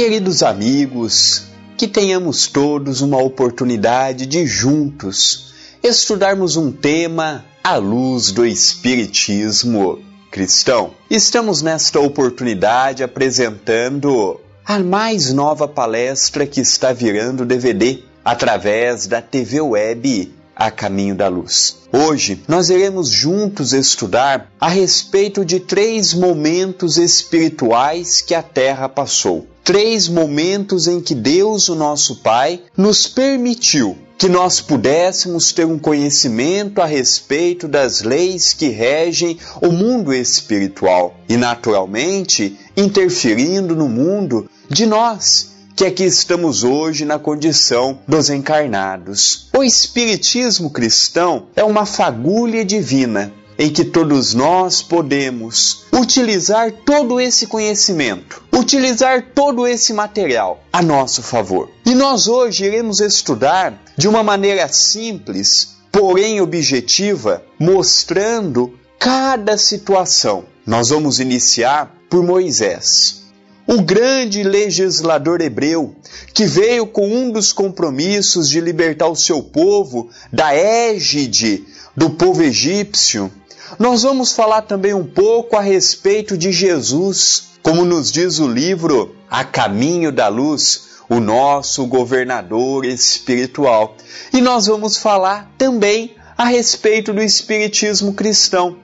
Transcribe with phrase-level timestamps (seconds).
[0.00, 1.42] Queridos amigos,
[1.76, 9.98] que tenhamos todos uma oportunidade de juntos estudarmos um tema à luz do Espiritismo
[10.30, 10.92] cristão.
[11.10, 19.60] Estamos nesta oportunidade apresentando a mais nova palestra que está virando DVD através da TV
[19.60, 21.78] Web A Caminho da Luz.
[21.90, 29.48] Hoje nós iremos juntos estudar a respeito de três momentos espirituais que a Terra passou
[29.70, 35.78] três momentos em que Deus, o nosso Pai, nos permitiu que nós pudéssemos ter um
[35.78, 44.50] conhecimento a respeito das leis que regem o mundo espiritual e, naturalmente, interferindo no mundo
[44.68, 49.48] de nós que aqui estamos hoje na condição dos encarnados.
[49.56, 57.46] O Espiritismo cristão é uma fagulha divina em que todos nós podemos utilizar todo esse
[57.46, 61.70] conhecimento, utilizar todo esse material a nosso favor.
[61.86, 70.44] E nós hoje iremos estudar de uma maneira simples, porém objetiva, mostrando cada situação.
[70.66, 73.19] Nós vamos iniciar por Moisés
[73.70, 75.94] o grande legislador hebreu,
[76.34, 81.64] que veio com um dos compromissos de libertar o seu povo da égide
[81.96, 83.30] do povo egípcio,
[83.78, 89.14] nós vamos falar também um pouco a respeito de Jesus, como nos diz o livro
[89.30, 93.96] A Caminho da Luz, o nosso governador espiritual.
[94.32, 98.78] E nós vamos falar também a respeito do Espiritismo cristão.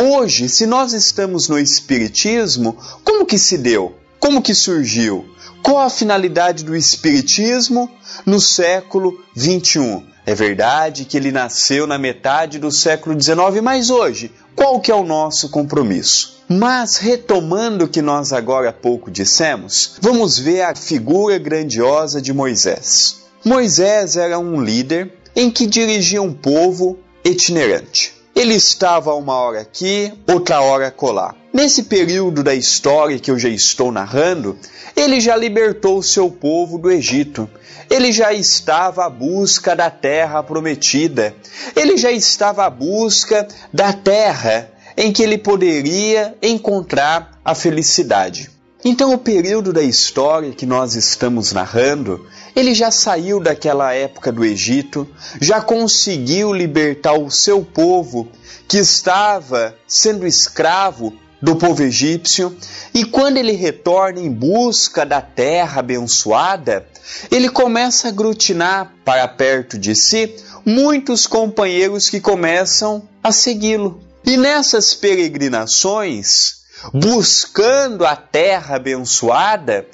[0.00, 3.97] Hoje, se nós estamos no Espiritismo, como que se deu?
[4.18, 5.28] Como que surgiu?
[5.62, 7.90] Qual a finalidade do Espiritismo
[8.26, 10.04] no século 21?
[10.26, 14.94] É verdade que ele nasceu na metade do século XIX, mas hoje, qual que é
[14.94, 16.42] o nosso compromisso?
[16.48, 22.32] Mas retomando o que nós agora há pouco dissemos, vamos ver a figura grandiosa de
[22.32, 23.22] Moisés.
[23.44, 28.17] Moisés era um líder em que dirigia um povo itinerante.
[28.38, 31.34] Ele estava uma hora aqui, outra hora colar.
[31.52, 34.56] Nesse período da história que eu já estou narrando,
[34.94, 37.50] ele já libertou seu povo do Egito.
[37.90, 41.34] Ele já estava à busca da terra prometida.
[41.74, 48.50] Ele já estava à busca da terra em que ele poderia encontrar a felicidade.
[48.84, 52.24] Então, o período da história que nós estamos narrando,
[52.58, 55.08] ele já saiu daquela época do Egito,
[55.40, 58.28] já conseguiu libertar o seu povo
[58.66, 62.56] que estava sendo escravo do povo egípcio,
[62.92, 66.84] e quando ele retorna em busca da terra abençoada,
[67.30, 70.34] ele começa a aglutinar para perto de si
[70.66, 74.00] muitos companheiros que começam a segui-lo.
[74.24, 76.57] E nessas peregrinações,
[76.92, 79.86] buscando a terra abençoada,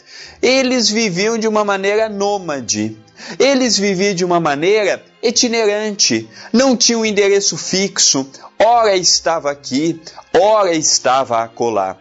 [0.42, 2.96] eles viviam de uma maneira nômade.
[3.38, 8.28] Eles viviam de uma maneira itinerante, não tinham um endereço fixo,
[8.58, 10.00] ora estava aqui,
[10.38, 11.96] ora estava acolá.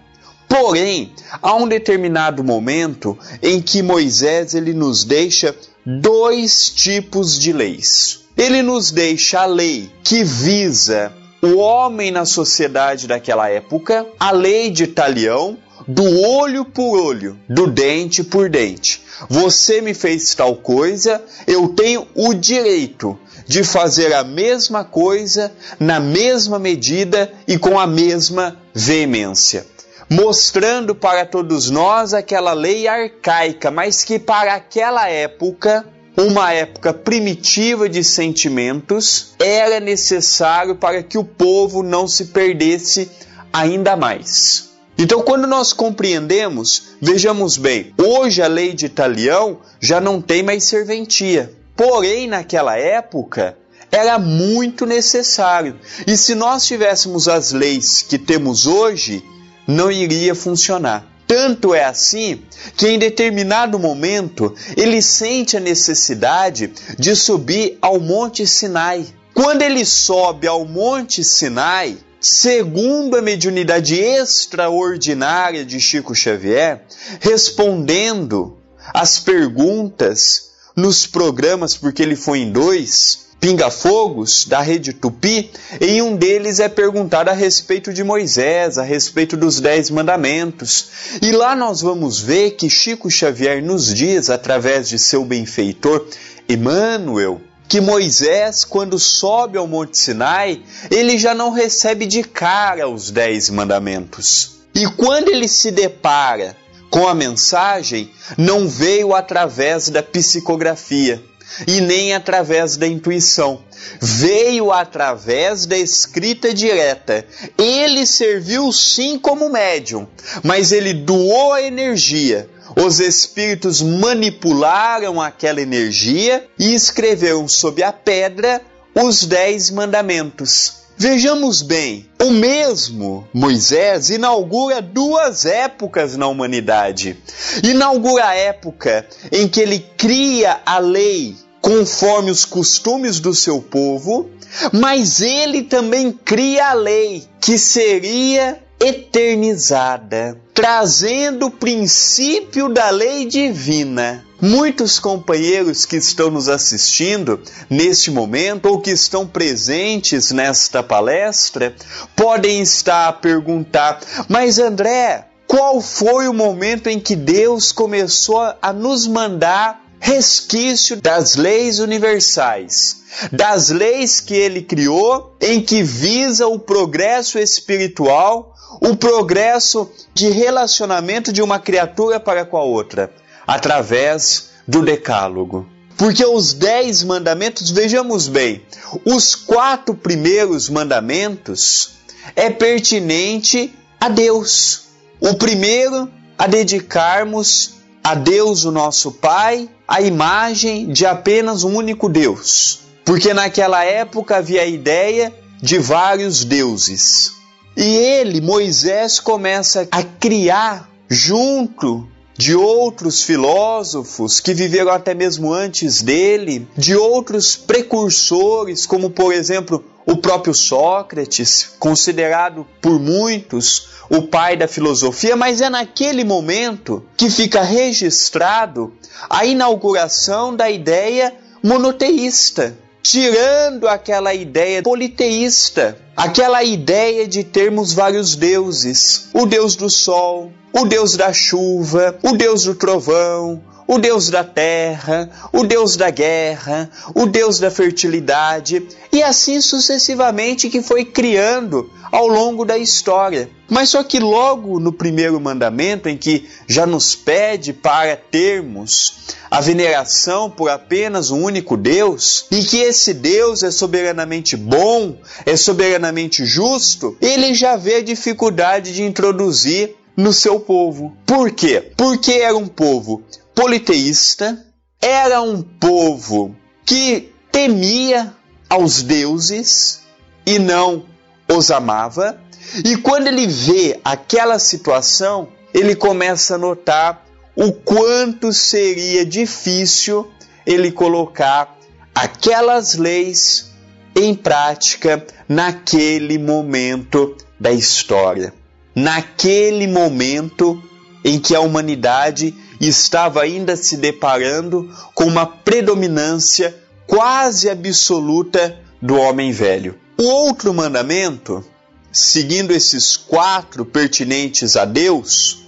[0.50, 5.56] Porém, há um determinado momento em que Moisés ele nos deixa
[5.86, 8.20] dois tipos de leis.
[8.38, 14.72] Ele nos deixa a lei que visa o homem na sociedade daquela época, a lei
[14.72, 19.02] de talião, do olho por olho, do dente por dente.
[19.30, 26.00] Você me fez tal coisa, eu tenho o direito de fazer a mesma coisa na
[26.00, 29.66] mesma medida e com a mesma veemência.
[30.10, 35.86] Mostrando para todos nós aquela lei arcaica, mas que para aquela época
[36.18, 43.10] uma época primitiva de sentimentos, era necessário para que o povo não se perdesse
[43.52, 44.70] ainda mais.
[44.98, 50.66] Então, quando nós compreendemos, vejamos bem, hoje a lei de Italião já não tem mais
[50.66, 51.52] serventia.
[51.76, 53.58] Porém, naquela época,
[53.92, 55.80] era muito necessário.
[56.06, 59.24] E se nós tivéssemos as leis que temos hoje,
[59.68, 61.13] não iria funcionar.
[61.36, 62.44] Tanto é assim
[62.78, 69.04] que em determinado momento ele sente a necessidade de subir ao Monte Sinai.
[69.34, 76.84] Quando ele sobe ao Monte Sinai, segundo a mediunidade extraordinária de Chico Xavier,
[77.20, 78.56] respondendo
[78.94, 85.52] as perguntas nos programas, porque ele foi em dois, pinga-fogos da rede Tupi,
[85.82, 90.88] em um deles é perguntado a respeito de Moisés, a respeito dos Dez Mandamentos.
[91.22, 96.08] E lá nós vamos ver que Chico Xavier nos diz, através de seu benfeitor
[96.48, 103.12] Emmanuel, que Moisés, quando sobe ao Monte Sinai, ele já não recebe de cara os
[103.12, 104.60] Dez Mandamentos.
[104.74, 106.56] E quando ele se depara
[106.90, 111.22] com a mensagem não veio através da psicografia
[111.68, 113.64] e nem através da intuição.
[114.02, 117.26] Veio através da escrita direta.
[117.58, 120.08] Ele serviu sim como médium,
[120.44, 122.50] mas ele doou a energia.
[122.76, 128.62] Os espíritos manipularam aquela energia e escreveram sob a pedra
[128.96, 130.83] os dez mandamentos.
[130.98, 137.18] Vejamos bem, o mesmo Moisés inaugura duas épocas na humanidade.
[137.64, 144.30] Inaugura a época em que ele cria a lei conforme os costumes do seu povo,
[144.72, 154.26] mas ele também cria a lei que seria eternizada, trazendo o princípio da lei divina.
[154.42, 157.40] Muitos companheiros que estão nos assistindo
[157.70, 161.74] neste momento ou que estão presentes nesta palestra
[162.14, 168.74] podem estar a perguntar: Mas André, qual foi o momento em que Deus começou a
[168.74, 173.02] nos mandar resquício das leis universais?
[173.32, 181.32] das leis que ele criou, em que visa o progresso espiritual o progresso de relacionamento
[181.32, 183.12] de uma criatura para com a outra
[183.46, 185.68] através do Decálogo.
[185.98, 188.64] Porque os dez mandamentos, vejamos bem,
[189.06, 191.92] os quatro primeiros mandamentos
[192.36, 194.84] é pertinente a Deus.
[195.20, 202.10] O primeiro, a dedicarmos a Deus, o nosso Pai, a imagem de apenas um único
[202.10, 202.80] Deus.
[203.06, 207.43] Porque naquela época havia a ideia de vários deuses.
[207.76, 216.02] E ele, Moisés, começa a criar junto de outros filósofos que viveram até mesmo antes
[216.02, 224.58] dele, de outros precursores, como por exemplo o próprio Sócrates, considerado por muitos o pai
[224.58, 228.94] da filosofia, mas é naquele momento que fica registrado
[229.30, 231.34] a inauguração da ideia
[231.64, 240.52] monoteísta, tirando aquela ideia politeísta, aquela ideia de termos vários deuses: o deus do sol,
[240.72, 246.10] o deus da chuva, o deus do trovão, o Deus da terra, o Deus da
[246.10, 253.50] guerra, o Deus da fertilidade, e assim sucessivamente que foi criando ao longo da história.
[253.70, 259.60] Mas só que logo no primeiro mandamento, em que já nos pede para termos a
[259.60, 266.46] veneração por apenas um único Deus, e que esse Deus é soberanamente bom, é soberanamente
[266.46, 271.18] justo, ele já vê dificuldade de introduzir no seu povo.
[271.26, 271.92] Por quê?
[271.98, 273.24] Porque era um povo
[273.56, 274.66] politeísta,
[275.02, 276.56] era um povo
[276.86, 278.34] que temia
[278.70, 280.02] aos deuses
[280.46, 281.06] e não
[281.48, 282.40] os amava.
[282.84, 290.32] E quando ele vê aquela situação, ele começa a notar o quanto seria difícil
[290.66, 291.78] ele colocar
[292.16, 293.72] aquelas leis
[294.16, 298.54] em prática naquele momento da história.
[298.96, 300.82] Naquele momento
[301.24, 302.54] em que a humanidade
[302.88, 306.76] estava ainda se deparando com uma predominância
[307.06, 309.96] quase absoluta do homem velho.
[310.18, 311.64] O outro mandamento,
[312.12, 315.60] seguindo esses quatro pertinentes a Deus,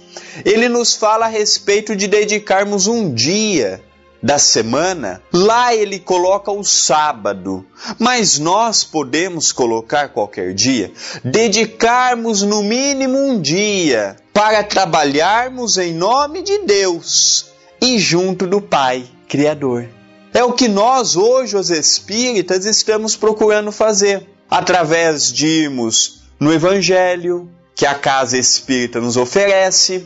[0.44, 3.82] ele nos fala a respeito de dedicarmos um dia
[4.26, 7.64] da semana, lá ele coloca o sábado,
[7.96, 10.92] mas nós podemos colocar qualquer dia,
[11.22, 17.46] dedicarmos no mínimo um dia para trabalharmos em nome de Deus
[17.80, 19.88] e junto do Pai Criador.
[20.34, 27.48] É o que nós, hoje, os espíritas, estamos procurando fazer, através de irmos no Evangelho,
[27.76, 30.04] que a casa espírita nos oferece,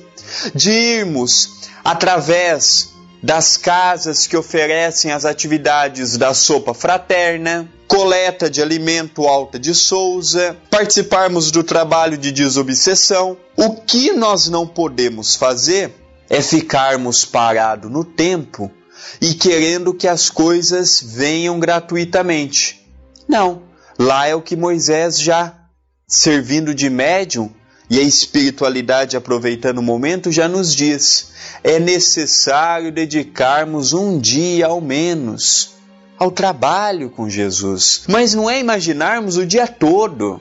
[0.55, 9.27] de irmos através das casas que oferecem as atividades da sopa fraterna, coleta de alimento
[9.27, 13.37] Alta de Souza, participarmos do trabalho de desobsessão.
[13.57, 15.95] O que nós não podemos fazer
[16.29, 18.71] é ficarmos parados no tempo
[19.21, 22.87] e querendo que as coisas venham gratuitamente.
[23.29, 23.62] Não,
[23.99, 25.55] lá é o que Moisés já
[26.07, 27.53] servindo de médium
[27.91, 31.33] e a espiritualidade aproveitando o momento já nos diz:
[31.65, 35.75] é necessário dedicarmos um dia ao menos
[36.17, 38.03] ao trabalho com Jesus.
[38.07, 40.39] Mas não é imaginarmos o dia todo,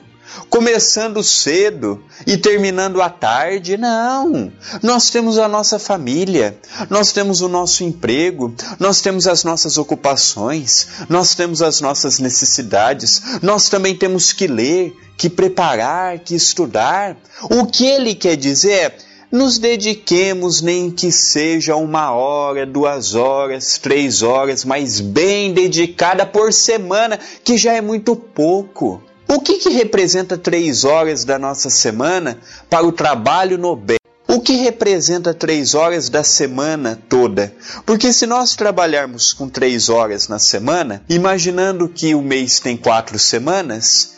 [0.48, 3.76] começando cedo e terminando à tarde.
[3.76, 4.52] Não!
[4.82, 6.58] Nós temos a nossa família,
[6.88, 13.22] nós temos o nosso emprego, nós temos as nossas ocupações, nós temos as nossas necessidades,
[13.42, 17.16] nós também temos que ler, que preparar, que estudar.
[17.50, 23.78] O que ele quer dizer é nos dediquemos, nem que seja uma hora, duas horas,
[23.78, 29.00] três horas, mas bem dedicada por semana, que já é muito pouco.
[29.32, 32.36] O que, que representa três horas da nossa semana
[32.68, 33.98] para o trabalho no bem?
[34.26, 37.54] O que representa três horas da semana toda?
[37.86, 43.20] Porque se nós trabalharmos com três horas na semana, imaginando que o mês tem quatro
[43.20, 44.14] semanas,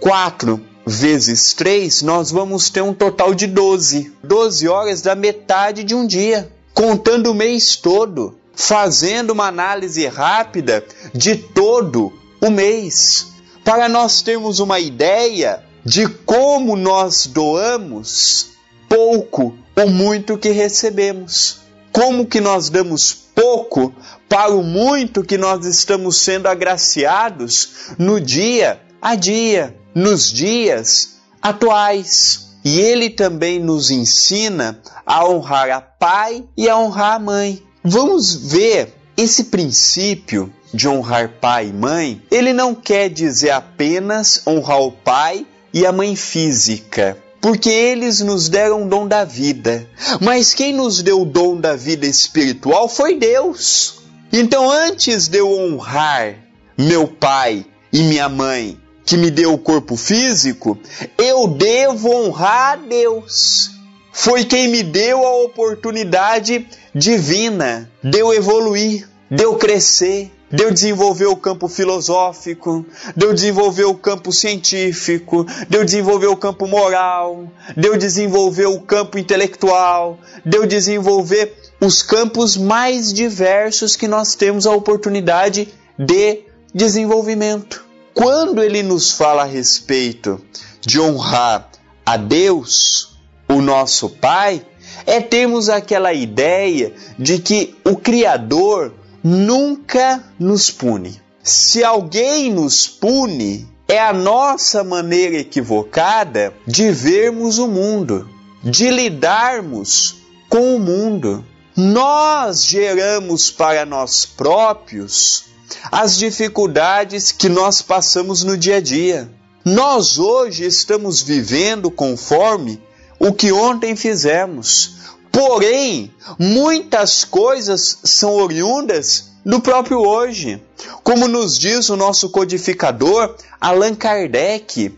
[0.00, 4.14] quatro vezes 3, nós vamos ter um total de 12.
[4.20, 10.84] 12 horas da metade de um dia, contando o mês todo, fazendo uma análise rápida
[11.14, 13.35] de todo o mês,
[13.66, 18.50] para nós termos uma ideia de como nós doamos
[18.88, 21.62] pouco ou muito que recebemos.
[21.90, 23.92] Como que nós damos pouco
[24.28, 32.46] para o muito que nós estamos sendo agraciados no dia a dia nos dias atuais.
[32.64, 37.60] E ele também nos ensina a honrar a pai e a honrar a mãe.
[37.82, 44.80] Vamos ver esse princípio de honrar pai e mãe, ele não quer dizer apenas honrar
[44.80, 49.86] o pai e a mãe física, porque eles nos deram o dom da vida.
[50.20, 54.00] Mas quem nos deu o dom da vida espiritual foi Deus.
[54.32, 56.36] Então, antes de eu honrar
[56.76, 60.76] meu pai e minha mãe, que me deu o corpo físico,
[61.16, 63.70] eu devo honrar a Deus.
[64.12, 70.70] Foi quem me deu a oportunidade divina de eu evoluir, de eu crescer, de eu
[70.70, 72.86] desenvolver o campo filosófico,
[73.16, 78.66] de eu desenvolver o campo científico, de eu desenvolver o campo moral, de eu desenvolver
[78.66, 85.68] o campo intelectual, de eu desenvolver os campos mais diversos que nós temos a oportunidade
[85.98, 86.40] de
[86.72, 87.84] desenvolvimento.
[88.14, 90.40] Quando ele nos fala a respeito
[90.80, 91.68] de honrar
[92.04, 93.16] a Deus,
[93.48, 94.64] o nosso Pai,
[95.04, 98.92] é termos aquela ideia de que o Criador
[99.26, 101.20] nunca nos pune.
[101.42, 108.28] Se alguém nos pune, é a nossa maneira equivocada de vermos o mundo,
[108.62, 110.14] de lidarmos
[110.48, 111.44] com o mundo.
[111.76, 115.46] Nós geramos para nós próprios
[115.90, 119.28] as dificuldades que nós passamos no dia a dia.
[119.64, 122.80] Nós hoje estamos vivendo conforme
[123.18, 124.95] o que ontem fizemos.
[125.36, 130.62] Porém, muitas coisas são oriundas do próprio hoje.
[131.02, 134.96] Como nos diz o nosso codificador Allan Kardec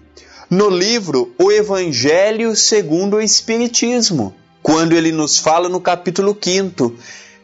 [0.49, 6.95] no livro O Evangelho segundo o Espiritismo, quando ele nos fala no capítulo 5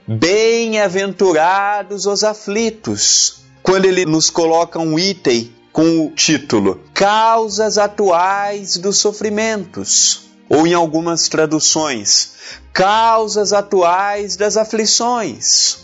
[0.07, 8.99] Bem-aventurados os aflitos, quando ele nos coloca um item com o título Causas atuais dos
[8.99, 10.24] sofrimentos,
[10.55, 12.35] ou em algumas traduções,
[12.73, 15.79] Causas atuais das aflições.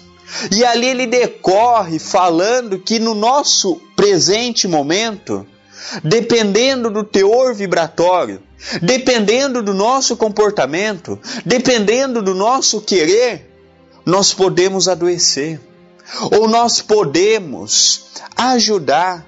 [0.51, 5.47] E ali ele decorre falando que no nosso presente momento,
[6.03, 8.43] dependendo do teor vibratório,
[8.83, 13.49] dependendo do nosso comportamento, dependendo do nosso querer,
[14.05, 15.61] nós podemos adoecer,
[16.33, 19.27] ou nós podemos ajudar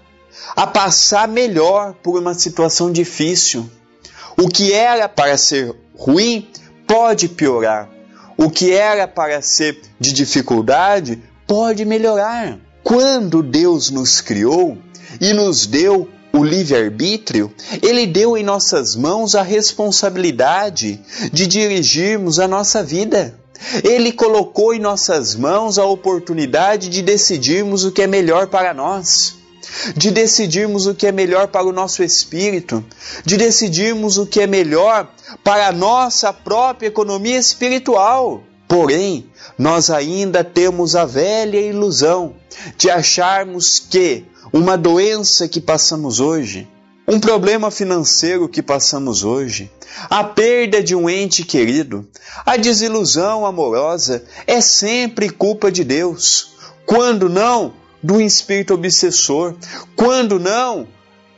[0.56, 3.70] a passar melhor por uma situação difícil.
[4.36, 6.48] O que era para ser ruim
[6.86, 7.88] pode piorar.
[8.36, 12.58] O que era para ser de dificuldade pode melhorar.
[12.82, 14.76] Quando Deus nos criou
[15.20, 21.00] e nos deu o livre-arbítrio, Ele deu em nossas mãos a responsabilidade
[21.32, 23.38] de dirigirmos a nossa vida.
[23.84, 29.36] Ele colocou em nossas mãos a oportunidade de decidirmos o que é melhor para nós,
[29.96, 32.84] de decidirmos o que é melhor para o nosso espírito,
[33.24, 35.08] de decidirmos o que é melhor
[35.42, 38.42] para a nossa própria economia espiritual.
[38.68, 39.26] Porém,
[39.58, 42.34] nós ainda temos a velha ilusão
[42.76, 46.68] de acharmos que uma doença que passamos hoje,
[47.06, 49.70] um problema financeiro que passamos hoje,
[50.08, 52.08] a perda de um ente querido,
[52.46, 56.52] a desilusão amorosa é sempre culpa de Deus.
[56.86, 59.54] Quando não, do espírito obsessor.
[59.94, 60.88] Quando não,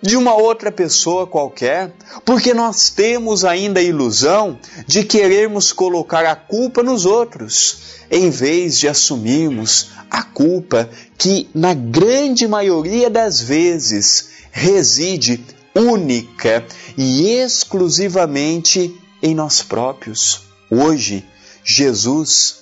[0.00, 1.94] de uma outra pessoa qualquer,
[2.24, 7.78] porque nós temos ainda a ilusão de querermos colocar a culpa nos outros,
[8.10, 15.42] em vez de assumirmos a culpa que, na grande maioria das vezes, reside
[15.74, 16.64] única
[16.96, 20.42] e exclusivamente em nós próprios.
[20.70, 21.24] Hoje,
[21.64, 22.58] Jesus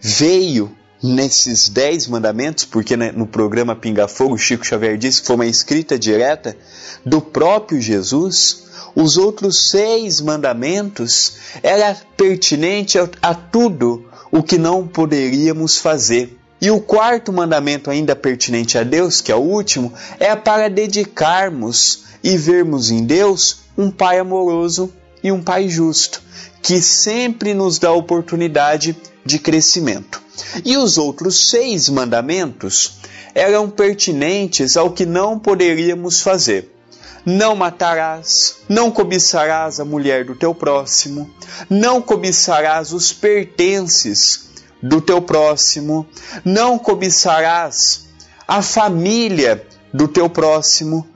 [0.00, 5.36] veio nesses dez mandamentos, porque né, no programa Pinga Fogo, Chico Xavier disse que foi
[5.36, 6.56] uma escrita direta
[7.04, 8.64] do próprio Jesus.
[8.94, 16.36] os outros seis mandamentos era pertinente a, a tudo o que não poderíamos fazer.
[16.60, 22.04] E o quarto mandamento, ainda pertinente a Deus, que é o último, é para dedicarmos
[22.22, 24.92] e vermos em Deus um Pai amoroso
[25.22, 26.22] e um Pai justo,
[26.60, 30.22] que sempre nos dá oportunidade de crescimento.
[30.64, 32.98] E os outros seis mandamentos
[33.34, 36.74] eram pertinentes ao que não poderíamos fazer.
[37.24, 41.30] Não matarás, não cobiçarás a mulher do teu próximo,
[41.68, 44.48] não cobiçarás os pertences
[44.82, 46.06] do teu próximo,
[46.44, 48.06] não cobiçarás
[48.48, 51.06] a família do teu próximo.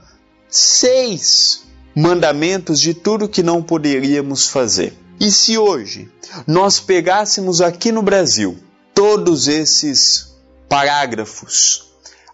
[0.48, 1.62] Seis
[1.94, 4.96] mandamentos de tudo que não poderíamos fazer.
[5.18, 6.10] E se hoje
[6.46, 8.58] nós pegássemos aqui no Brasil
[8.94, 10.34] todos esses
[10.68, 11.84] parágrafos,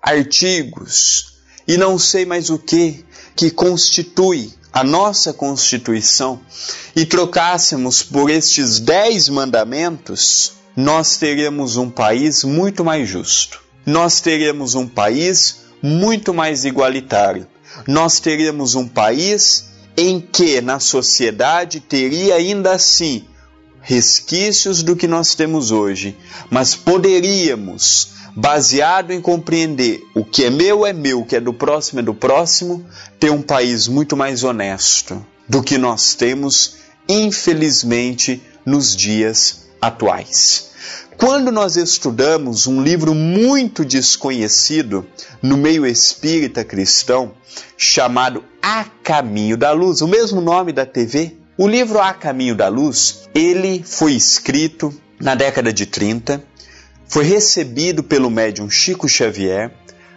[0.01, 1.35] artigos
[1.67, 6.41] e não sei mais o que que constitui a nossa Constituição
[6.95, 13.61] e trocássemos por estes dez mandamentos, nós teríamos um país muito mais justo.
[13.85, 17.47] Nós teríamos um país muito mais igualitário.
[17.87, 23.25] Nós teríamos um país em que na sociedade teria ainda assim
[23.81, 26.17] resquícios do que nós temos hoje,
[26.51, 31.53] mas poderíamos, baseado em compreender o que é meu é meu, o que é do
[31.53, 32.85] próximo é do próximo,
[33.19, 36.77] ter um país muito mais honesto do que nós temos,
[37.09, 40.71] infelizmente, nos dias atuais.
[41.17, 45.07] Quando nós estudamos um livro muito desconhecido
[45.43, 47.33] no meio espírita cristão,
[47.77, 52.69] chamado A Caminho da Luz, o mesmo nome da TV, o livro A Caminho da
[52.69, 56.43] Luz, ele foi escrito na década de 30,
[57.07, 59.71] foi recebido pelo médium Chico Xavier,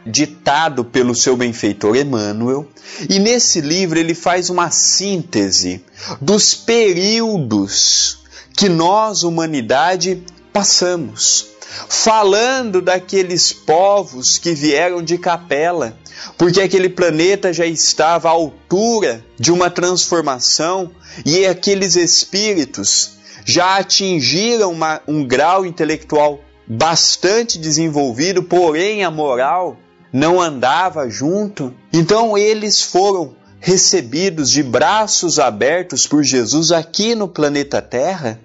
[0.05, 2.65] ditado pelo seu benfeitor Emmanuel,
[3.09, 5.83] e nesse livro ele faz uma síntese
[6.21, 8.19] dos períodos
[8.55, 10.23] que nós, humanidade,
[10.53, 11.47] passamos,
[11.89, 15.97] falando daqueles povos que vieram de Capela,
[16.37, 20.91] porque aquele planeta já estava à altura de uma transformação
[21.25, 23.11] e aqueles espíritos
[23.45, 29.77] já atingiram uma, um grau intelectual bastante desenvolvido, porém a moral
[30.11, 31.73] não andava junto.
[31.91, 38.39] Então eles foram recebidos de braços abertos por Jesus aqui no planeta Terra.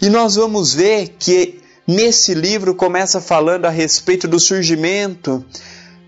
[0.00, 5.44] E nós vamos ver que nesse livro começa falando a respeito do surgimento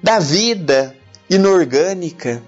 [0.02, 0.94] da vida
[1.28, 2.42] inorgânica,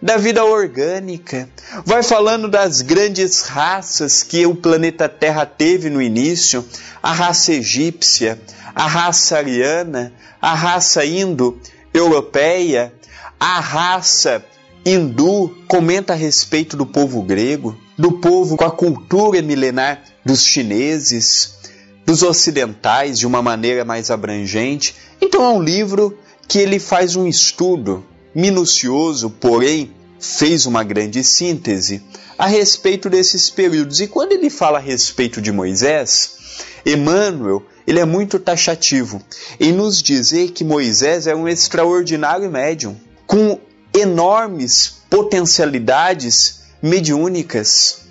[0.00, 1.48] da vida orgânica.
[1.84, 6.64] Vai falando das grandes raças que o planeta Terra teve no início:
[7.02, 8.40] a raça egípcia,
[8.74, 12.92] a raça ariana, a raça indo-europeia,
[13.38, 14.44] a raça
[14.84, 15.56] hindu.
[15.68, 21.58] Comenta a respeito do povo grego, do povo com a cultura milenar dos chineses,
[22.04, 24.94] dos ocidentais de uma maneira mais abrangente.
[25.20, 32.02] Então é um livro que ele faz um estudo minucioso, porém fez uma grande síntese
[32.38, 34.00] a respeito desses períodos.
[34.00, 36.36] E quando ele fala a respeito de Moisés,
[36.84, 39.22] Emmanuel, ele é muito taxativo
[39.58, 43.58] em nos dizer que Moisés é um extraordinário médium, com
[43.94, 48.02] enormes potencialidades mediúnicas.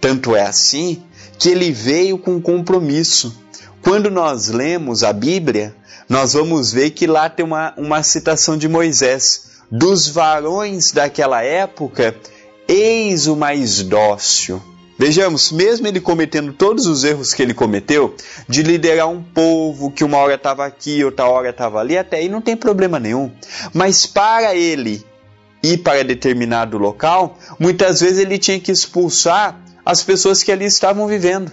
[0.00, 1.02] Tanto é assim
[1.38, 3.36] que ele veio com compromisso.
[3.82, 5.74] Quando nós lemos a Bíblia,
[6.08, 12.14] nós vamos ver que lá tem uma, uma citação de Moisés dos varões daquela época,
[12.68, 14.62] eis o mais dócil.
[14.98, 18.14] Vejamos, mesmo ele cometendo todos os erros que ele cometeu,
[18.48, 22.28] de liderar um povo que uma hora estava aqui, outra hora estava ali, até aí
[22.30, 23.30] não tem problema nenhum.
[23.74, 25.04] Mas para ele
[25.62, 31.06] ir para determinado local, muitas vezes ele tinha que expulsar as pessoas que ali estavam
[31.06, 31.52] vivendo.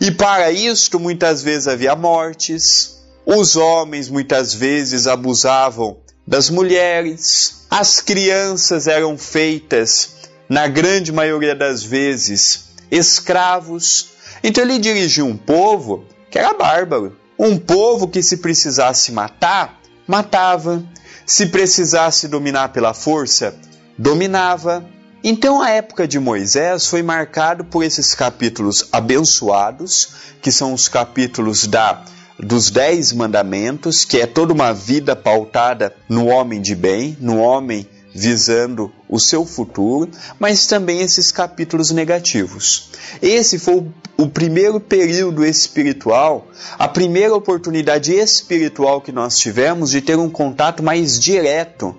[0.00, 8.00] E para isto, muitas vezes havia mortes, os homens muitas vezes abusavam das mulheres, as
[8.00, 10.14] crianças eram feitas,
[10.48, 14.08] na grande maioria das vezes, escravos.
[14.42, 17.16] Então ele dirigiu um povo que era bárbaro.
[17.38, 20.82] Um povo que, se precisasse matar, matava.
[21.26, 23.56] Se precisasse dominar pela força,
[23.98, 24.84] dominava.
[25.26, 30.10] Então a época de Moisés foi marcado por esses capítulos abençoados,
[30.42, 32.04] que são os capítulos da
[32.38, 37.88] dos dez mandamentos, que é toda uma vida pautada no homem de bem, no homem
[38.14, 42.90] visando o seu futuro, mas também esses capítulos negativos.
[43.22, 43.86] Esse foi
[44.18, 50.82] o primeiro período espiritual, a primeira oportunidade espiritual que nós tivemos de ter um contato
[50.82, 51.96] mais direto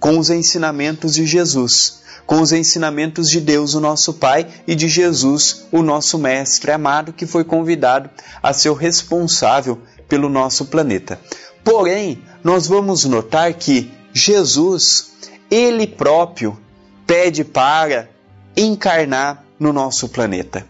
[0.00, 4.88] com os ensinamentos de Jesus, com os ensinamentos de Deus, o nosso Pai, e de
[4.88, 8.10] Jesus, o nosso Mestre amado, que foi convidado
[8.42, 11.20] a ser o responsável pelo nosso planeta.
[11.62, 15.12] Porém, nós vamos notar que Jesus,
[15.50, 16.58] ele próprio,
[17.06, 18.08] pede para
[18.56, 20.66] encarnar no nosso planeta.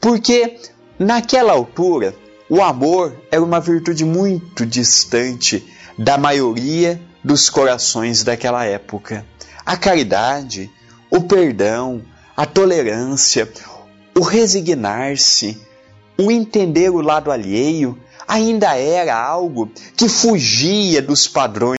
[0.00, 0.58] Porque
[0.98, 2.14] naquela altura,
[2.48, 5.66] o amor era uma virtude muito distante
[5.98, 9.24] da maioria dos corações daquela época.
[9.66, 10.70] A caridade,
[11.10, 12.00] o perdão,
[12.36, 13.52] a tolerância,
[14.16, 15.60] o resignar-se,
[16.16, 17.98] o entender o lado alheio,
[18.28, 21.78] ainda era algo que fugia dos padrões.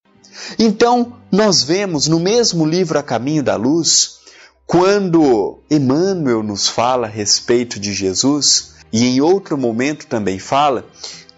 [0.59, 4.17] Então, nós vemos no mesmo livro A Caminho da Luz,
[4.65, 10.85] quando Emmanuel nos fala a respeito de Jesus, e em outro momento também fala,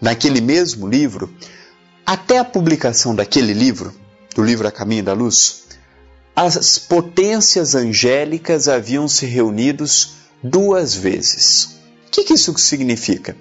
[0.00, 1.32] naquele mesmo livro,
[2.04, 3.94] até a publicação daquele livro,
[4.34, 5.69] do livro A Caminho da Luz,
[6.34, 11.80] as potências angélicas haviam se reunidos duas vezes.
[12.06, 13.36] O que, que isso significa?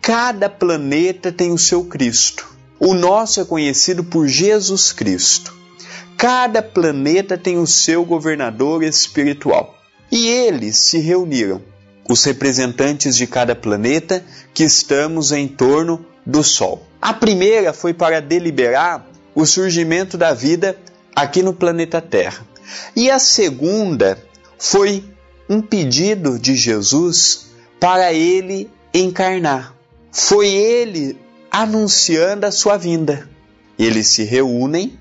[0.00, 2.48] Cada planeta tem o seu Cristo.
[2.78, 5.54] O nosso é conhecido por Jesus Cristo.
[6.16, 9.78] Cada planeta tem o seu governador espiritual.
[10.10, 11.62] E eles se reuniram,
[12.08, 16.86] os representantes de cada planeta que estamos em torno do Sol.
[17.00, 20.76] A primeira foi para deliberar o surgimento da vida
[21.14, 22.46] aqui no planeta Terra.
[22.94, 24.18] E a segunda
[24.58, 25.04] foi
[25.48, 29.74] um pedido de Jesus para ele encarnar.
[30.12, 31.18] Foi ele
[31.50, 33.28] anunciando a sua vinda.
[33.78, 34.98] Eles se reúnem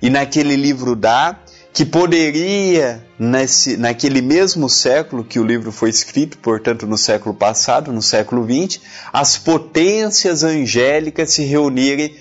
[0.00, 1.38] e naquele livro dá
[1.72, 7.92] que poderia, nesse, naquele mesmo século que o livro foi escrito, portanto no século passado,
[7.92, 8.80] no século XX,
[9.12, 12.14] as potências angélicas se reunirem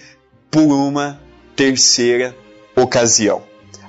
[0.49, 1.21] por uma
[1.55, 2.35] terceira
[2.75, 3.43] ocasião.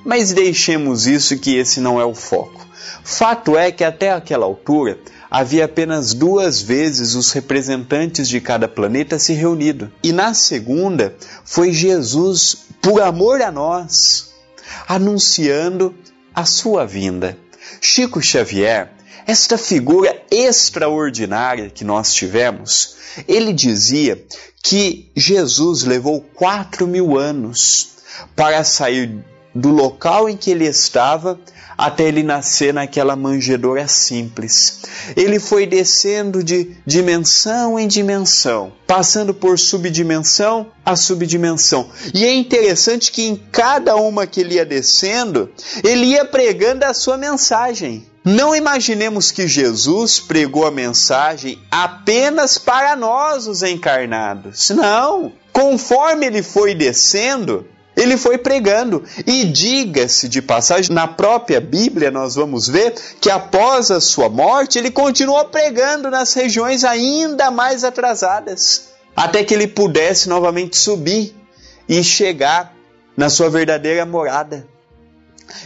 [0.05, 2.67] Mas deixemos isso que esse não é o foco.
[3.03, 4.99] Fato é que até aquela altura
[5.31, 9.93] havia apenas duas vezes os representantes de cada planeta se reunido.
[10.03, 14.33] E na segunda foi Jesus, por amor a nós,
[14.87, 15.95] anunciando
[16.35, 17.37] a sua vinda.
[17.81, 18.93] Chico Xavier,
[19.27, 24.23] esta figura extraordinária que nós tivemos, ele dizia
[24.63, 27.94] que Jesus levou quatro mil anos
[28.35, 29.25] para sair
[29.55, 31.39] do local em que ele estava
[31.77, 34.81] até ele nascer naquela manjedoura simples.
[35.17, 41.89] Ele foi descendo de dimensão em dimensão, passando por subdimensão a subdimensão.
[42.13, 45.51] E é interessante que em cada uma que ele ia descendo,
[45.83, 48.07] ele ia pregando a sua mensagem.
[48.25, 54.71] Não imaginemos que Jesus pregou a mensagem apenas para nós, os encarnados.
[54.71, 55.33] Não!
[55.53, 57.67] Conforme ele foi descendo,
[58.05, 59.03] ele foi pregando.
[59.27, 64.79] E diga-se de passagem, na própria Bíblia nós vamos ver que após a sua morte,
[64.79, 71.35] ele continuou pregando nas regiões ainda mais atrasadas, até que ele pudesse novamente subir
[71.89, 72.75] e chegar
[73.17, 74.67] na sua verdadeira morada.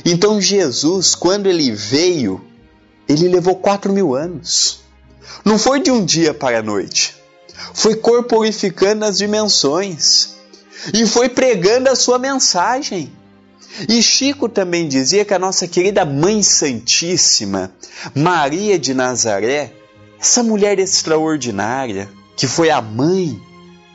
[0.05, 2.45] Então Jesus, quando ele veio,
[3.09, 4.81] ele levou quatro mil anos.
[5.45, 7.17] Não foi de um dia para a noite.
[7.75, 10.38] Foi corporificando as dimensões.
[10.93, 13.13] E foi pregando a sua mensagem.
[13.89, 17.73] E Chico também dizia que a nossa querida Mãe Santíssima,
[18.15, 19.73] Maria de Nazaré,
[20.19, 23.41] essa mulher extraordinária, que foi a mãe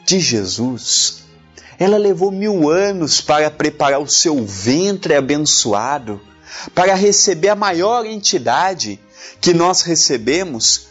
[0.05, 1.23] de Jesus,
[1.79, 6.21] ela levou mil anos para preparar o seu ventre abençoado
[6.73, 8.99] para receber a maior entidade
[9.41, 10.87] que nós recebemos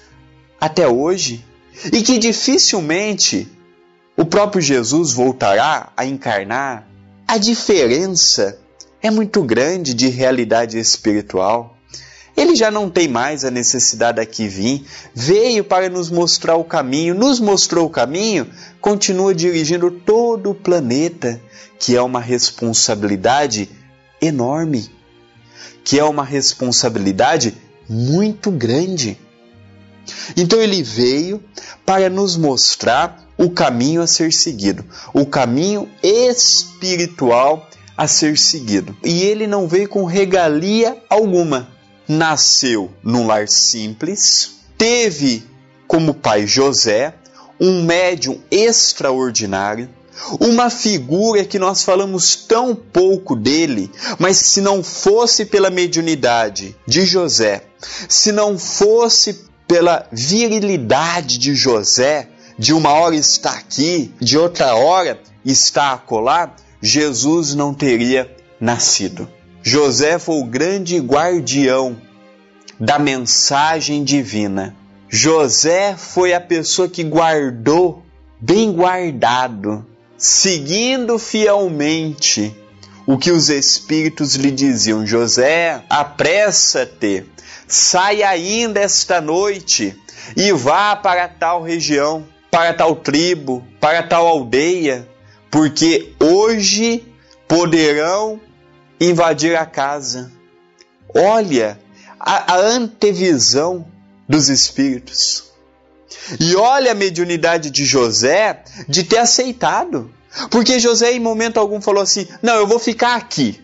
[0.61, 1.45] até hoje
[1.93, 3.49] e que dificilmente
[4.17, 6.87] o próprio Jesus voltará a encarnar.
[7.27, 8.59] A diferença
[9.03, 11.77] é muito grande de realidade espiritual.
[12.37, 17.15] Ele já não tem mais a necessidade aqui vir, veio para nos mostrar o caminho,
[17.15, 18.49] nos mostrou o caminho,
[18.81, 21.41] continua dirigindo todo o planeta,
[21.79, 23.69] que é uma responsabilidade
[24.21, 24.91] enorme
[25.85, 27.55] que é uma responsabilidade
[27.89, 29.19] muito grande.
[30.37, 31.43] Então ele veio
[31.85, 38.97] para nos mostrar o caminho a ser seguido, o caminho espiritual a ser seguido.
[39.05, 41.69] E ele não veio com regalia alguma.
[42.09, 45.45] Nasceu num lar simples, teve
[45.87, 47.15] como pai José,
[47.61, 49.89] um médium extraordinário,
[50.41, 57.05] uma figura que nós falamos tão pouco dele, mas se não fosse pela mediunidade de
[57.05, 57.65] José,
[58.09, 65.19] se não fosse pela virilidade de José, de uma hora está aqui, de outra hora
[65.43, 68.31] está acolá, Jesus não teria
[68.61, 69.27] nascido.
[69.63, 71.97] José foi o grande guardião
[72.79, 74.77] da mensagem divina.
[75.09, 78.03] José foi a pessoa que guardou,
[78.39, 79.87] bem guardado,
[80.19, 82.55] seguindo fielmente
[83.07, 87.25] o que os espíritos lhe diziam: José, apressa-te,
[87.67, 89.97] sai ainda esta noite
[90.37, 95.09] e vá para tal região, para tal tribo, para tal aldeia,
[95.51, 97.05] porque hoje
[97.49, 98.41] poderão
[99.01, 100.31] invadir a casa.
[101.15, 101.79] Olha
[102.19, 103.87] a, a antevisão
[104.29, 105.53] dos espíritos.
[106.39, 110.11] E olha a mediunidade de José de ter aceitado.
[110.51, 113.61] Porque José, em momento algum, falou assim: Não, eu vou ficar aqui.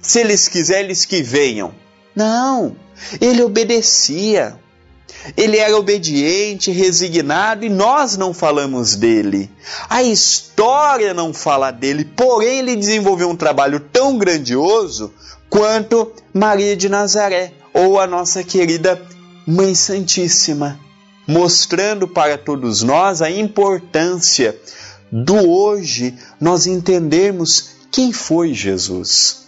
[0.00, 1.74] Se eles quiserem, eles que venham.
[2.14, 2.76] Não,
[3.20, 4.58] ele obedecia.
[5.36, 9.50] Ele era obediente, resignado e nós não falamos dele.
[9.88, 15.14] A história não fala dele, porém ele desenvolveu um trabalho tão grandioso
[15.48, 19.00] quanto Maria de Nazaré ou a nossa querida
[19.46, 20.78] Mãe Santíssima,
[21.26, 24.58] mostrando para todos nós a importância
[25.10, 29.43] do hoje nós entendermos quem foi Jesus.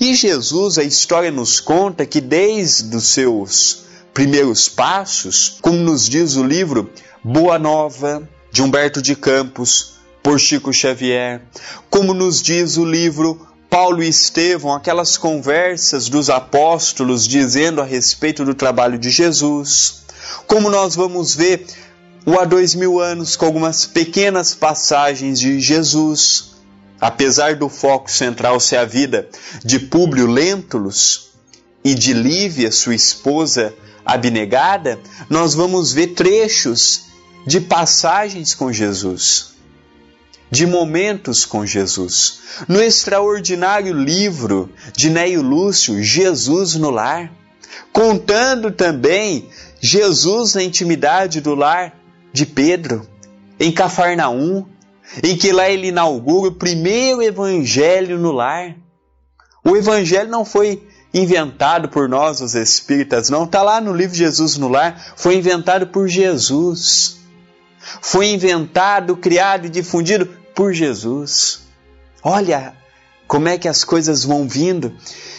[0.00, 6.36] E Jesus, a história nos conta que desde os seus primeiros passos, como nos diz
[6.36, 6.90] o livro
[7.22, 11.42] Boa Nova, de Humberto de Campos, por Chico Xavier,
[11.88, 18.44] como nos diz o livro Paulo e Estevão, aquelas conversas dos apóstolos dizendo a respeito
[18.44, 20.02] do trabalho de Jesus,
[20.46, 21.66] como nós vamos ver
[22.26, 26.49] o há dois mil anos com algumas pequenas passagens de Jesus.
[27.00, 29.28] Apesar do foco central ser a vida
[29.64, 31.30] de Públio Lentulus
[31.82, 33.72] e de Lívia, sua esposa
[34.04, 37.06] abnegada, nós vamos ver trechos
[37.46, 39.54] de passagens com Jesus,
[40.50, 42.40] de momentos com Jesus.
[42.68, 47.32] No extraordinário livro de Neio Lúcio, Jesus no Lar,
[47.92, 49.48] contando também
[49.80, 51.94] Jesus na intimidade do lar
[52.32, 53.08] de Pedro,
[53.58, 54.66] em Cafarnaum,
[55.22, 58.76] em que lá ele inaugura o primeiro evangelho no lar.
[59.64, 63.44] O evangelho não foi inventado por nós, os espíritas, não.
[63.44, 65.14] Está lá no livro Jesus no Lar.
[65.16, 67.18] Foi inventado por Jesus.
[68.00, 71.62] Foi inventado, criado e difundido por Jesus.
[72.22, 72.74] Olha
[73.26, 74.94] como é que as coisas vão vindo.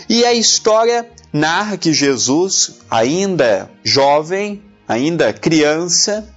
[0.10, 6.28] E a história narra que Jesus, ainda jovem, ainda criança,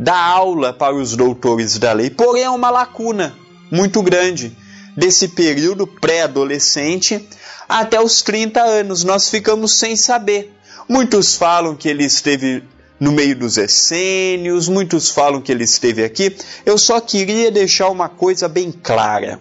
[0.00, 3.36] dá aula para os doutores da lei, porém é uma lacuna
[3.70, 4.56] muito grande
[4.96, 7.28] desse período pré-adolescente
[7.68, 9.04] até os 30 anos.
[9.04, 10.56] Nós ficamos sem saber.
[10.88, 12.64] Muitos falam que ele esteve
[12.98, 16.34] no meio dos essênios, muitos falam que ele esteve aqui.
[16.64, 19.38] Eu só queria deixar uma coisa bem clara.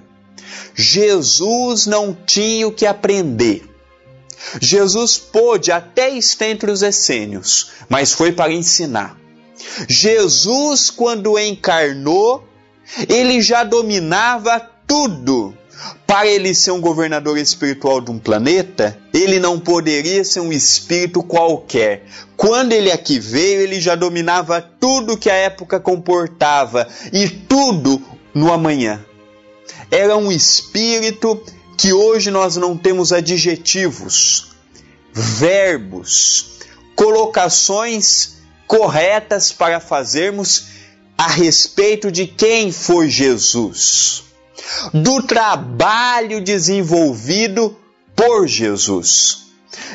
[0.75, 3.63] Jesus não tinha o que aprender.
[4.61, 9.18] Jesus pôde até estar entre os essênios, mas foi para ensinar.
[9.89, 12.47] Jesus, quando encarnou,
[13.07, 15.55] ele já dominava tudo.
[16.05, 21.23] Para ele ser um governador espiritual de um planeta, ele não poderia ser um espírito
[21.23, 22.05] qualquer.
[22.35, 28.01] Quando ele aqui veio, ele já dominava tudo que a época comportava e tudo
[28.33, 29.05] no amanhã.
[29.91, 31.41] Era um espírito
[31.77, 34.49] que hoje nós não temos adjetivos,
[35.13, 36.57] verbos,
[36.95, 38.38] colocações
[38.69, 40.65] corretas para fazermos
[41.17, 44.25] a respeito de quem foi Jesus,
[44.93, 47.75] do trabalho desenvolvido
[48.15, 49.47] por Jesus.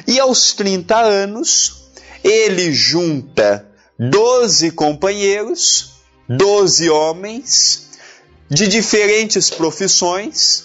[0.08, 1.84] E aos 30 anos,
[2.24, 3.64] ele junta
[3.96, 5.92] 12 companheiros,
[6.28, 7.90] 12 homens
[8.50, 10.64] de diferentes profissões,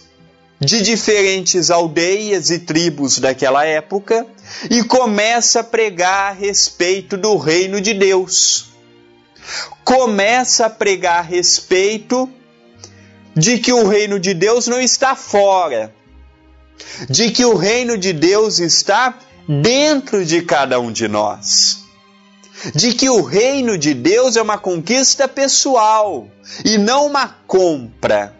[0.60, 4.28] de diferentes aldeias e tribos daquela época
[4.70, 8.66] e começa a pregar a respeito do reino de Deus.
[9.86, 12.30] Começa a pregar a respeito
[13.34, 15.94] de que o reino de Deus não está fora,
[17.10, 19.18] de que o reino de Deus está
[19.48, 21.80] dentro de cada um de nós.
[22.76, 26.28] De que o reino de Deus é uma conquista pessoal
[26.66, 28.39] e não uma compra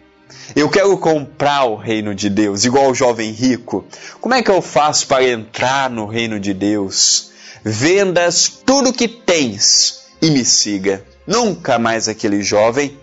[0.56, 3.86] eu quero comprar o reino de Deus, igual o jovem rico.
[4.20, 7.32] Como é que eu faço para entrar no reino de Deus?
[7.64, 11.04] Vendas tudo que tens e me siga.
[11.26, 12.98] Nunca mais aquele jovem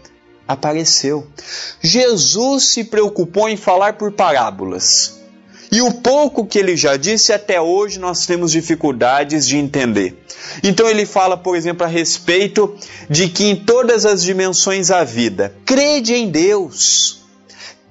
[0.46, 1.26] apareceu.
[1.80, 5.20] Jesus se preocupou em falar por parábolas.
[5.70, 10.22] E o pouco que ele já disse até hoje nós temos dificuldades de entender.
[10.62, 12.76] Então ele fala, por exemplo, a respeito
[13.10, 15.54] de que em todas as dimensões há vida.
[15.64, 17.16] Crede em Deus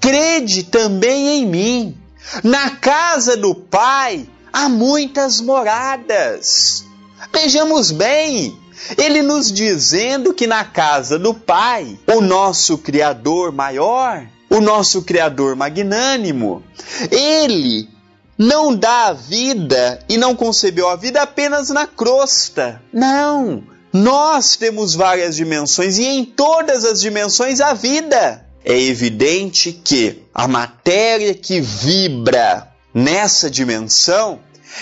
[0.06, 1.98] crede também em mim.
[2.44, 6.86] Na casa do Pai há muitas moradas.
[7.34, 8.56] Vejamos bem,
[9.00, 15.56] ele nos dizendo que na casa do Pai, o nosso Criador maior, o nosso Criador
[15.56, 16.64] magnânimo,
[17.12, 17.90] ele
[18.38, 22.82] não dá a vida e não concebeu a vida apenas na crosta.
[22.92, 23.64] Não!
[23.92, 28.46] Nós temos várias dimensões e em todas as dimensões a vida.
[28.64, 34.40] É evidente que a matéria que vibra nessa dimensão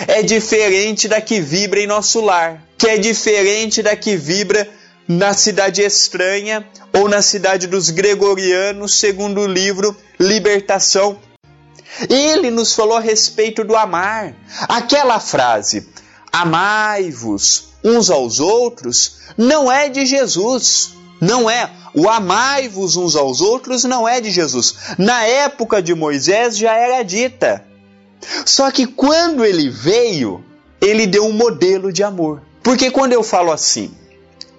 [0.07, 4.67] é diferente da que vibra em nosso lar, que é diferente da que vibra
[5.07, 11.17] na cidade estranha ou na cidade dos gregorianos, segundo o livro Libertação.
[12.09, 14.35] Ele nos falou a respeito do amar.
[14.67, 15.87] Aquela frase,
[16.31, 20.93] amai-vos uns aos outros, não é de Jesus.
[21.21, 21.69] Não é.
[21.93, 24.75] O amai-vos uns aos outros não é de Jesus.
[24.97, 27.63] Na época de Moisés já era dita.
[28.45, 30.43] Só que quando ele veio,
[30.81, 32.41] ele deu um modelo de amor.
[32.61, 33.93] Porque quando eu falo assim,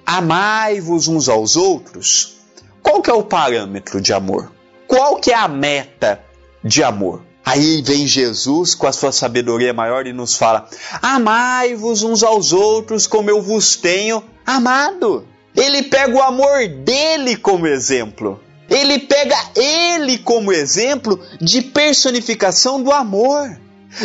[0.07, 2.37] amai-vos uns aos outros,
[2.83, 4.53] qual que é o parâmetro de amor?
[4.87, 6.21] Qual que é a meta
[6.63, 7.23] de amor?
[7.45, 10.69] Aí vem Jesus com a sua sabedoria maior e nos fala:
[11.03, 15.27] Amai-vos uns aos outros como eu vos tenho amado.
[15.55, 18.41] Ele pega o amor dele como exemplo.
[18.69, 23.59] Ele pega ele como exemplo de personificação do amor.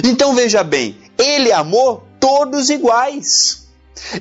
[0.04, 3.59] Então veja bem, ele amou todos iguais.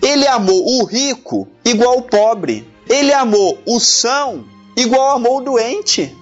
[0.03, 2.69] Ele amou o rico igual o pobre.
[2.89, 4.45] Ele amou o são
[4.77, 6.17] igual amou o doente.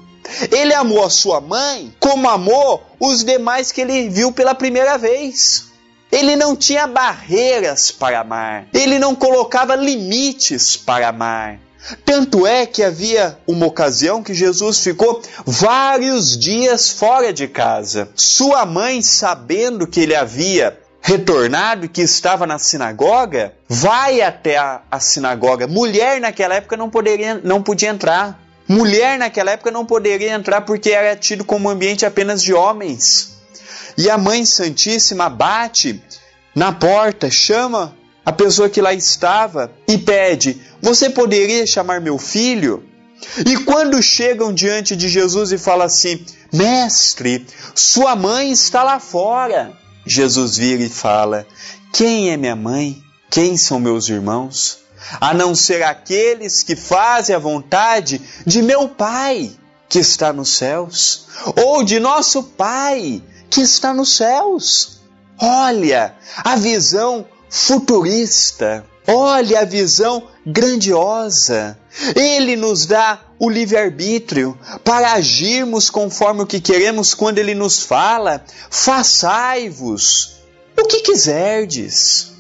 [0.51, 5.67] Ele amou a sua mãe como amou os demais que ele viu pela primeira vez.
[6.11, 8.67] Ele não tinha barreiras para amar.
[8.73, 11.59] Ele não colocava limites para amar.
[12.05, 18.09] Tanto é que havia uma ocasião que Jesus ficou vários dias fora de casa.
[18.17, 24.99] Sua mãe, sabendo que ele havia retornado que estava na sinagoga, vai até a, a,
[24.99, 25.69] sinagoga.
[25.69, 28.43] Mulher naquela época não poderia, não podia entrar.
[28.69, 33.37] Mulher naquela época não poderia entrar porque era tido como ambiente apenas de homens.
[33.97, 36.03] E a Mãe Santíssima bate
[36.53, 42.83] na porta, chama a pessoa que lá estava e pede: Você poderia chamar meu filho?
[43.47, 49.86] E quando chegam diante de Jesus e falam assim: Mestre, sua mãe está lá fora.
[50.07, 51.47] Jesus vira e fala:
[51.93, 53.03] Quem é minha mãe?
[53.31, 54.79] Quem são meus irmãos?
[55.21, 59.51] A não ser aqueles que fazem a vontade de meu Pai
[59.89, 65.01] que está nos céus, ou de nosso Pai que está nos céus.
[65.39, 66.15] Olha
[66.45, 68.85] a visão futurista.
[69.07, 71.79] Olha a visão grandiosa.
[72.15, 78.45] Ele nos dá o livre-arbítrio para agirmos conforme o que queremos quando ele nos fala:
[78.71, 80.37] façai-vos
[80.79, 82.33] o que quiserdes.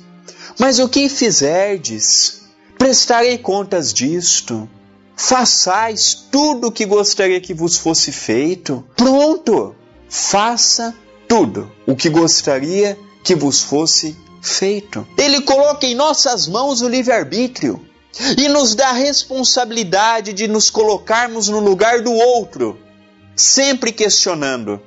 [0.59, 2.42] Mas o que fizerdes,
[2.79, 4.68] prestarei contas disto.
[5.14, 8.85] Façais tudo o que gostaria que vos fosse feito.
[8.96, 9.74] Pronto!
[10.09, 10.94] Faça
[11.26, 14.16] tudo o que gostaria que vos fosse
[14.48, 15.06] feito.
[15.16, 17.85] Ele coloca em nossas mãos o livre-arbítrio
[18.37, 22.78] e nos dá a responsabilidade de nos colocarmos no lugar do outro,
[23.35, 24.80] sempre questionando: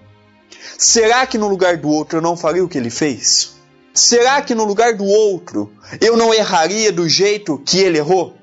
[0.77, 3.57] será que no lugar do outro eu não faria o que ele fez?
[3.93, 8.35] Será que no lugar do outro eu não erraria do jeito que ele errou?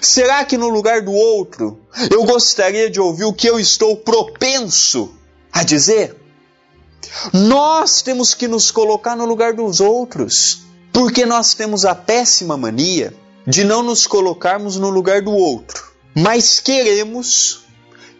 [0.00, 5.14] Será que no lugar do outro eu gostaria de ouvir o que eu estou propenso
[5.52, 6.25] a dizer?
[7.32, 10.60] Nós temos que nos colocar no lugar dos outros,
[10.92, 13.14] porque nós temos a péssima mania
[13.46, 17.60] de não nos colocarmos no lugar do outro, mas queremos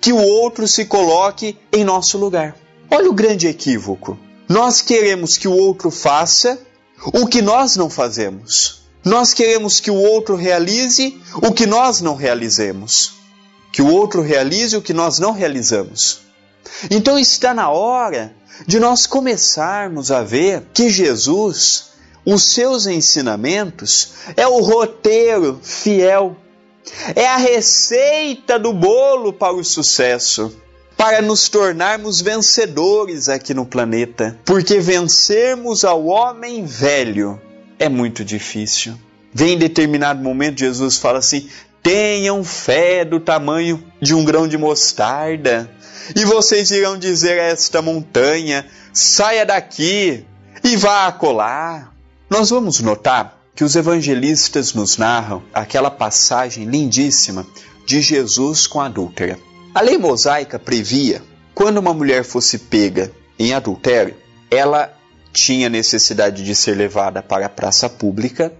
[0.00, 2.56] que o outro se coloque em nosso lugar.
[2.90, 4.18] Olha o grande equívoco.
[4.48, 6.58] Nós queremos que o outro faça
[7.12, 8.82] o que nós não fazemos.
[9.04, 13.14] Nós queremos que o outro realize o que nós não realizemos.
[13.72, 16.25] Que o outro realize o que nós não realizamos.
[16.90, 18.34] Então está na hora
[18.66, 21.90] de nós começarmos a ver que Jesus,
[22.24, 26.36] os seus ensinamentos, é o roteiro fiel,
[27.14, 30.56] é a receita do bolo para o sucesso,
[30.96, 37.40] para nos tornarmos vencedores aqui no planeta, porque vencermos ao homem velho
[37.78, 38.94] é muito difícil.
[39.32, 41.48] Vem em determinado momento, Jesus fala assim:
[41.82, 45.70] tenham fé do tamanho de um grão de mostarda.
[46.14, 50.24] E vocês irão dizer a esta montanha: saia daqui
[50.62, 51.92] e vá acolá.
[52.28, 57.46] Nós vamos notar que os evangelistas nos narram aquela passagem lindíssima
[57.86, 59.38] de Jesus com a adúltera.
[59.74, 61.22] A lei mosaica previa,
[61.54, 64.14] quando uma mulher fosse pega em adultério,
[64.50, 64.92] ela
[65.32, 68.52] tinha necessidade de ser levada para a praça pública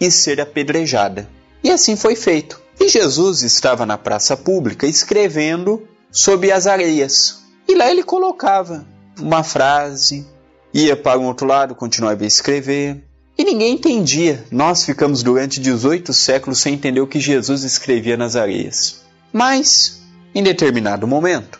[0.00, 1.28] e ser apedrejada.
[1.62, 2.60] E assim foi feito.
[2.80, 7.42] E Jesus estava na praça pública escrevendo sobre as areias.
[7.66, 8.86] E lá ele colocava
[9.18, 10.26] uma frase,
[10.72, 13.02] ia para um outro lado, continuava a escrever.
[13.36, 14.44] E ninguém entendia.
[14.50, 19.02] Nós ficamos durante 18 séculos sem entender o que Jesus escrevia nas areias.
[19.32, 20.02] Mas,
[20.34, 21.58] em determinado momento,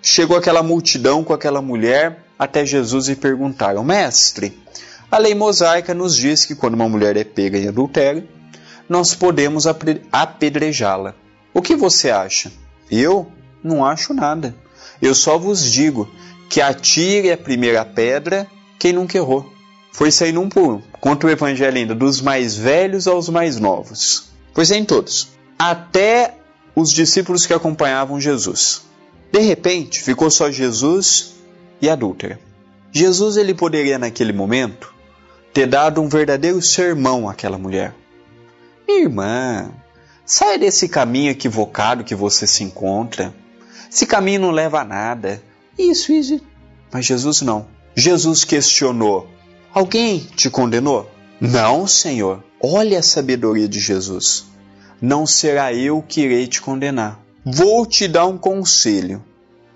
[0.00, 4.58] chegou aquela multidão com aquela mulher até Jesus e perguntaram: Mestre,
[5.10, 8.26] a lei mosaica nos diz que quando uma mulher é pega em adultério,
[8.88, 9.66] nós podemos
[10.10, 11.14] apedrejá-la.
[11.52, 12.50] O que você acha?
[12.90, 13.30] Eu
[13.62, 14.54] não acho nada.
[15.00, 16.10] Eu só vos digo
[16.48, 18.46] que atire a primeira pedra
[18.78, 19.52] quem nunca errou.
[19.92, 20.82] Foi saindo um por um.
[21.00, 24.30] Conta o evangelho ainda, dos mais velhos aos mais novos.
[24.54, 25.28] Pois é em todos.
[25.58, 26.34] Até
[26.74, 28.82] os discípulos que acompanhavam Jesus.
[29.30, 31.34] De repente, ficou só Jesus
[31.80, 32.40] e a adúltera.
[32.90, 34.92] Jesus ele poderia naquele momento
[35.52, 37.94] ter dado um verdadeiro sermão àquela mulher.
[38.88, 39.70] Irmã,
[40.24, 43.34] saia desse caminho equivocado que você se encontra.
[43.92, 45.42] Esse caminho não leva a nada.
[45.78, 46.40] Isso, isso.
[46.90, 47.66] Mas Jesus não.
[47.94, 49.28] Jesus questionou:
[49.74, 51.10] Alguém te condenou?
[51.38, 52.42] Não, Senhor.
[52.58, 54.46] Olha a sabedoria de Jesus.
[55.00, 57.20] Não será eu que irei te condenar.
[57.44, 59.22] Vou te dar um conselho.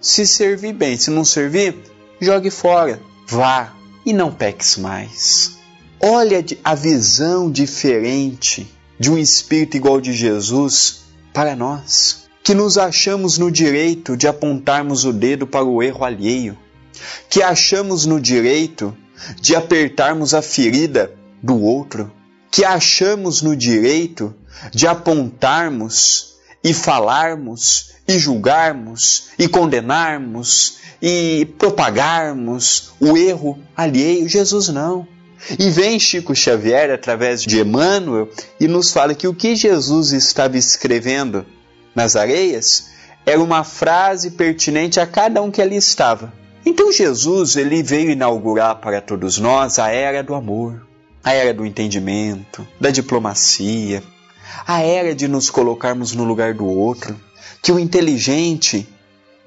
[0.01, 1.77] Se servir bem, se não servir,
[2.21, 3.01] jogue fora.
[3.27, 5.59] Vá e não peques mais.
[6.01, 8.67] Olha a visão diferente
[8.99, 11.01] de um espírito igual de Jesus
[11.33, 16.57] para nós, que nos achamos no direito de apontarmos o dedo para o erro alheio,
[17.29, 18.97] que achamos no direito
[19.41, 21.11] de apertarmos a ferida
[21.43, 22.13] do outro,
[22.49, 24.33] que achamos no direito
[24.73, 34.29] de apontarmos e falarmos e julgarmos e condenarmos e propagarmos o erro alheio.
[34.29, 35.05] Jesus não.
[35.59, 38.31] E vem Chico Xavier através de Emmanuel
[38.61, 41.45] e nos fala que o que Jesus estava escrevendo
[41.97, 42.91] nas areias
[43.25, 46.33] era uma frase pertinente a cada um que ali estava.
[46.65, 50.87] Então Jesus ele veio inaugurar para todos nós a era do amor,
[51.25, 54.03] a era do entendimento, da diplomacia,
[54.67, 57.19] a era de nos colocarmos no lugar do outro,
[57.63, 58.87] que o inteligente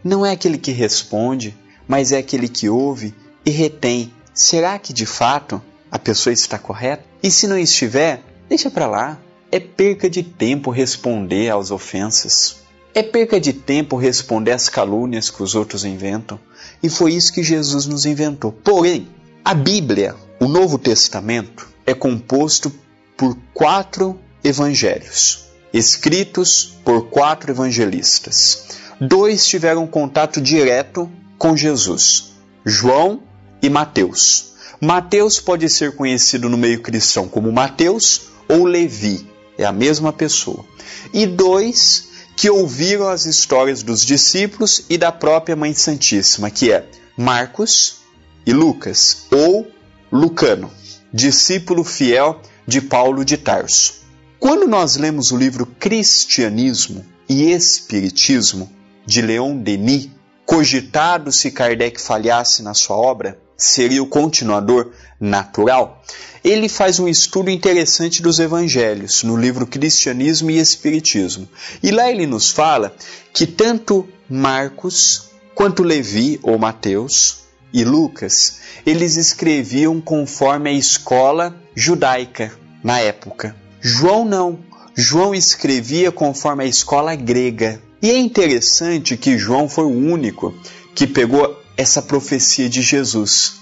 [0.04, 1.56] não é aquele que responde,
[1.88, 3.14] mas é aquele que ouve
[3.46, 4.12] e retém.
[4.34, 7.04] Será que de fato a pessoa está correta?
[7.22, 9.18] E se não estiver, deixa para lá.
[9.52, 12.58] É perca de tempo responder às ofensas.
[12.94, 16.40] É perca de tempo responder às calúnias que os outros inventam.
[16.84, 18.52] E foi isso que Jesus nos inventou.
[18.52, 19.08] Porém,
[19.44, 22.72] a Bíblia, o Novo Testamento, é composto
[23.18, 28.68] por quatro evangelhos, escritos por quatro evangelistas.
[29.02, 32.34] Dois tiveram contato direto com Jesus:
[32.66, 33.24] João
[33.62, 34.54] e Mateus.
[34.82, 39.29] Mateus pode ser conhecido no meio cristão como Mateus ou Levi,
[39.60, 40.66] é a mesma pessoa.
[41.14, 46.88] E dois que ouviram as histórias dos discípulos e da própria Mãe Santíssima, que é
[47.18, 47.98] Marcos
[48.46, 49.68] e Lucas, ou
[50.10, 50.72] Lucano,
[51.14, 53.96] discípulo fiel de Paulo de Tarso.
[54.40, 58.72] Quando nós lemos o livro Cristianismo e Espiritismo,
[59.06, 60.10] de Leon Denis,
[60.50, 66.04] cogitado se Kardec falhasse na sua obra, seria o continuador natural,
[66.44, 71.48] ele faz um estudo interessante dos evangelhos no livro Cristianismo e Espiritismo.
[71.84, 72.96] E lá ele nos fala
[73.32, 77.42] que tanto Marcos quanto Levi ou Mateus
[77.72, 82.52] e Lucas, eles escreviam conforme a escola judaica
[82.84, 83.56] na época.
[83.80, 84.58] João não.
[84.98, 87.80] João escrevia conforme a escola grega.
[88.02, 90.54] E é interessante que João foi o único
[90.96, 93.56] que pegou essa profecia de Jesus,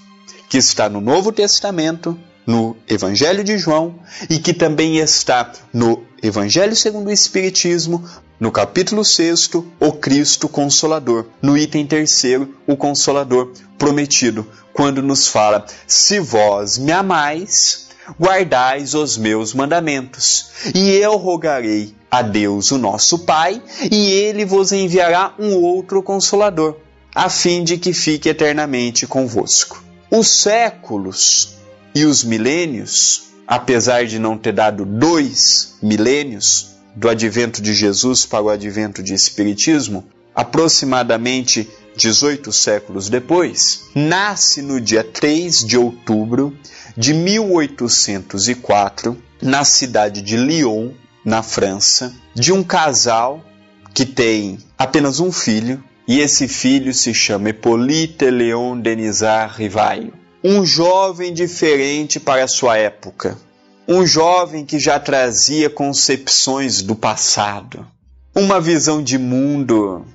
[0.48, 6.76] que está no Novo Testamento, no Evangelho de João e que também está no Evangelho
[6.76, 8.08] segundo o Espiritismo,
[8.40, 15.66] no capítulo 6, o Cristo Consolador, no item terceiro, o Consolador prometido, quando nos fala:
[15.88, 17.88] Se vós me amais,
[18.20, 24.72] guardais os meus mandamentos, e eu rogarei a Deus, o nosso Pai, e ele vos
[24.72, 26.78] enviará um outro consolador
[27.14, 29.84] a fim de que fique eternamente convosco.
[30.12, 31.58] Os séculos
[31.96, 38.44] e os milênios, apesar de não ter dado dois milênios do advento de Jesus para
[38.44, 40.06] o advento de Espiritismo,
[40.36, 46.56] aproximadamente 18 séculos depois, nasce no dia 3 de outubro
[46.96, 50.92] de 1804, na cidade de Lyon,
[51.24, 53.44] na França, de um casal
[53.94, 60.14] que tem apenas um filho, e esse filho se chama Hippolyte Leon Denisard Rivaio.
[60.44, 63.38] Um jovem diferente para sua época.
[63.88, 67.86] Um jovem que já trazia concepções do passado.
[68.34, 70.06] Uma visão de mundo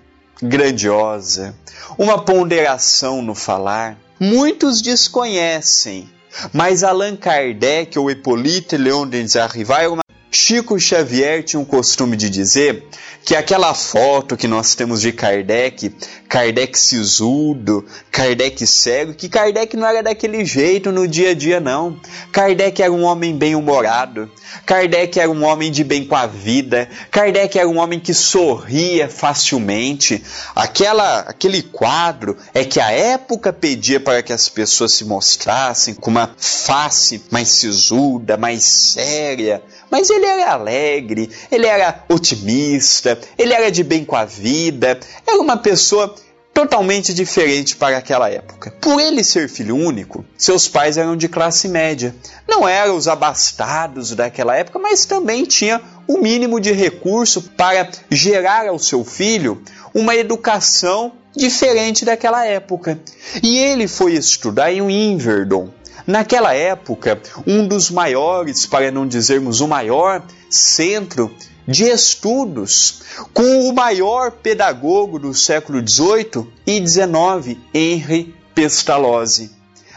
[0.40, 1.54] grandiosa.
[1.98, 3.98] Uma ponderação no falar.
[4.18, 6.08] Muitos desconhecem,
[6.52, 10.01] mas Allan Kardec ou Hippolyte Leon Denisard Rivaio
[10.32, 12.86] Chico Xavier tinha um costume de dizer
[13.24, 15.94] que aquela foto que nós temos de Kardec,
[16.32, 22.00] Kardec sisudo, Kardec cego, que Kardec não era daquele jeito no dia a dia, não.
[22.32, 24.32] Kardec era um homem bem-humorado,
[24.64, 29.10] Kardec era um homem de bem com a vida, Kardec era um homem que sorria
[29.10, 30.24] facilmente.
[30.56, 36.10] Aquela, aquele quadro é que a época pedia para que as pessoas se mostrassem com
[36.10, 43.70] uma face mais sisuda, mais séria, mas ele era alegre, ele era otimista, ele era
[43.70, 46.21] de bem com a vida, era uma pessoa
[46.52, 48.70] totalmente diferente para aquela época.
[48.80, 52.14] Por ele ser filho único, seus pais eram de classe média.
[52.46, 58.66] Não eram os abastados daquela época, mas também tinha o mínimo de recurso para gerar
[58.68, 59.62] ao seu filho
[59.94, 63.00] uma educação diferente daquela época.
[63.42, 65.70] E ele foi estudar em Inverdon,
[66.06, 71.32] Naquela época, um dos maiores, para não dizermos o maior, centro
[71.66, 73.02] de estudos,
[73.32, 79.50] com o maior pedagogo do século XVIII e XIX, Henri Pestalozzi.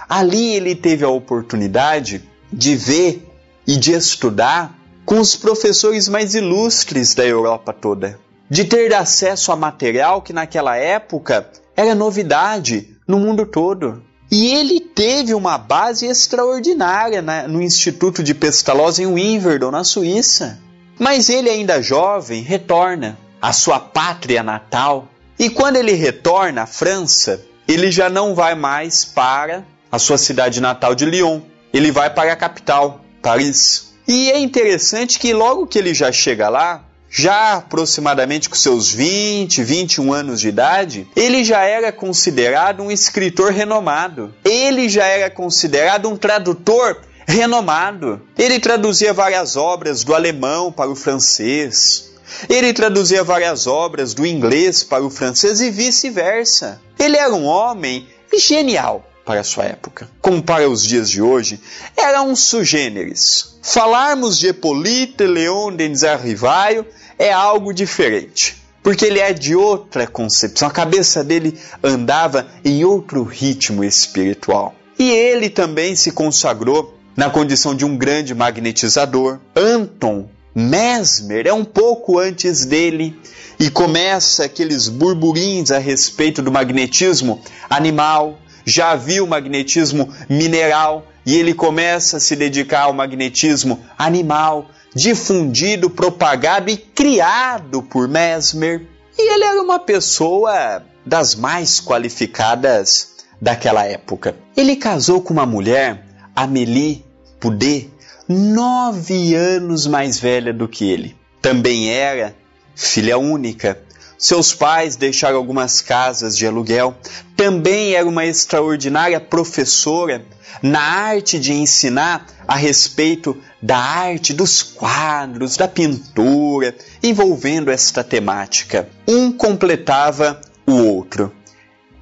[0.07, 3.27] Ali ele teve a oportunidade de ver
[3.65, 9.55] e de estudar com os professores mais ilustres da Europa toda, de ter acesso a
[9.55, 14.03] material que naquela época era novidade no mundo todo.
[14.31, 20.59] E ele teve uma base extraordinária na, no Instituto de Pestalozzi em Wimbledon, na Suíça.
[20.97, 25.07] Mas ele, ainda jovem, retorna à sua pátria natal.
[25.37, 30.61] E quando ele retorna à França, ele já não vai mais para a sua cidade
[30.61, 31.41] natal de Lyon.
[31.73, 33.93] Ele vai para a capital, Paris.
[34.07, 39.63] E é interessante que logo que ele já chega lá, já aproximadamente com seus 20,
[39.63, 44.33] 21 anos de idade, ele já era considerado um escritor renomado.
[44.43, 48.21] Ele já era considerado um tradutor renomado.
[48.37, 52.11] Ele traduzia várias obras do alemão para o francês.
[52.49, 56.81] Ele traduzia várias obras do inglês para o francês e vice-versa.
[56.97, 58.07] Ele era um homem
[58.37, 60.09] genial para sua época.
[60.21, 61.59] Como para os dias de hoje,
[61.97, 63.57] era um sugêneres.
[63.61, 66.85] Falarmos de Hippolyte Leon Denis Arrivaio
[67.17, 68.63] é algo diferente.
[68.83, 74.75] Porque ele é de outra concepção, a cabeça dele andava em outro ritmo espiritual.
[74.99, 79.39] E ele também se consagrou na condição de um grande magnetizador.
[79.55, 83.19] Anton Mesmer é um pouco antes dele
[83.59, 91.35] e começa aqueles burburinhos a respeito do magnetismo animal, já viu o magnetismo mineral e
[91.35, 98.87] ele começa a se dedicar ao magnetismo animal, difundido, propagado e criado por Mesmer.
[99.17, 104.35] E ele era uma pessoa das mais qualificadas daquela época.
[104.55, 106.05] Ele casou com uma mulher,
[106.35, 107.04] Amélie
[107.45, 107.91] Poudet,
[108.27, 111.15] nove anos mais velha do que ele.
[111.39, 112.35] Também era
[112.75, 113.79] filha única.
[114.17, 116.95] Seus pais deixaram algumas casas de aluguel.
[117.37, 120.25] Também era uma extraordinária professora
[120.59, 126.73] na arte de ensinar a respeito da arte dos quadros, da pintura,
[127.03, 128.89] envolvendo esta temática.
[129.07, 131.31] Um completava o outro.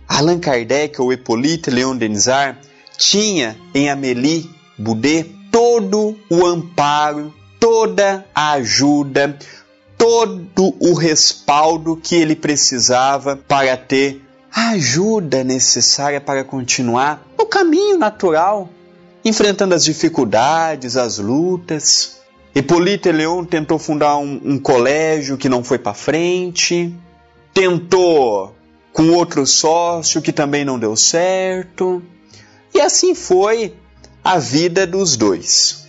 [0.07, 2.57] Allan Kardec ou Hippolyte Leon Denisard
[2.97, 9.37] tinha em Amélie Boudet todo o amparo, toda a ajuda,
[9.97, 14.21] todo o respaldo que ele precisava para ter
[14.51, 18.69] a ajuda necessária para continuar no caminho natural
[19.23, 22.17] enfrentando as dificuldades, as lutas.
[22.53, 26.93] Hippolyte Leon tentou fundar um, um colégio que não foi para frente,
[27.53, 28.53] tentou
[28.91, 32.03] com outro sócio que também não deu certo,
[32.73, 33.73] e assim foi
[34.23, 35.83] a vida dos dois.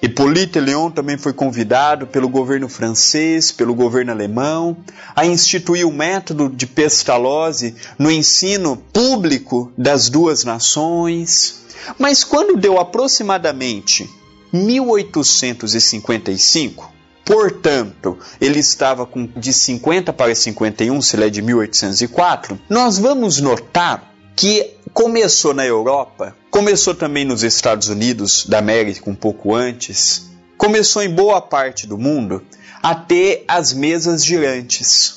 [0.00, 4.76] Hippolyte Leon também foi convidado pelo governo francês, pelo governo alemão,
[5.16, 11.64] a instituir o método de Pestalozzi no ensino público das duas nações.
[11.98, 14.08] Mas quando deu aproximadamente
[14.52, 16.92] 1855,
[17.24, 23.40] portanto, ele estava com de 50 para 51, se ele é de 1804, nós vamos
[23.40, 30.28] notar que começou na Europa, começou também nos Estados Unidos da América um pouco antes,
[30.56, 32.42] começou em boa parte do mundo
[32.82, 35.16] a ter as mesas girantes.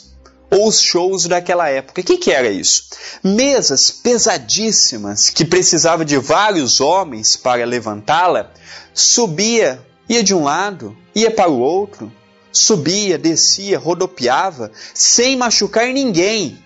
[0.49, 2.01] ou os shows daquela época.
[2.01, 2.89] O que, que era isso?
[3.23, 8.51] Mesas pesadíssimas que precisava de vários homens para levantá-la,
[8.93, 12.11] subia, ia de um lado, ia para o outro,
[12.51, 16.61] subia, descia, rodopiava, sem machucar ninguém.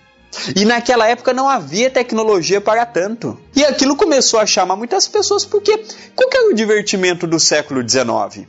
[0.54, 3.38] E naquela época não havia tecnologia para tanto.
[3.54, 5.84] E aquilo começou a chamar muitas pessoas, porque
[6.14, 8.46] qual que era o divertimento do século XIX?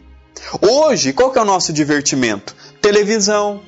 [0.62, 2.56] Hoje, qual que é o nosso divertimento?
[2.82, 3.62] Televisão,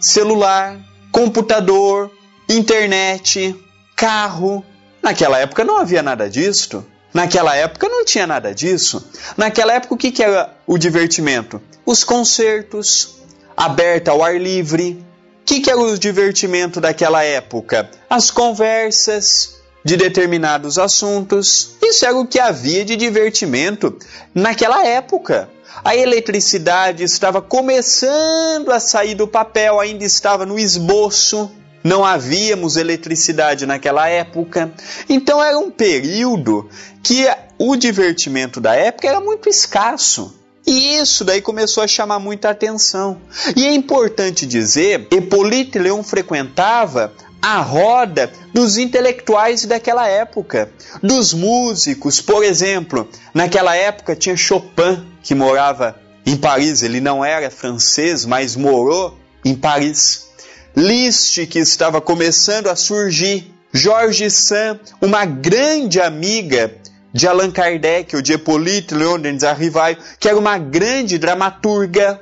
[0.00, 0.78] celular,
[1.12, 2.10] computador,
[2.48, 3.54] internet,
[3.94, 4.64] carro.
[5.02, 6.84] Naquela época não havia nada disto.
[7.12, 9.08] Naquela época não tinha nada disso.
[9.36, 11.62] Naquela época o que, que era o divertimento?
[11.84, 13.16] Os concertos,
[13.56, 15.02] aberta ao ar livre,
[15.46, 17.88] que, que era o divertimento daquela época?
[18.10, 21.76] As conversas de determinados assuntos.
[21.80, 23.96] Isso era o que havia de divertimento
[24.34, 25.48] naquela época.
[25.84, 31.48] A eletricidade estava começando a sair do papel, ainda estava no esboço.
[31.84, 34.72] Não havíamos eletricidade naquela época.
[35.08, 36.68] Então era um período
[37.00, 37.24] que
[37.56, 40.34] o divertimento da época era muito escasso.
[40.66, 43.20] E isso daí começou a chamar muita atenção.
[43.54, 50.68] E é importante dizer, Hipólito Leão frequentava a roda dos intelectuais daquela época,
[51.00, 53.08] dos músicos, por exemplo.
[53.32, 55.96] Naquela época tinha Chopin, que morava
[56.26, 60.26] em Paris, ele não era francês, mas morou em Paris.
[60.76, 63.52] Liszt, que estava começando a surgir.
[63.72, 66.74] Jorge Sand, uma grande amiga
[67.16, 69.16] de Allan Kardec ou de Hippolyte Leon
[69.48, 72.20] Arrivaio, que era uma grande dramaturga.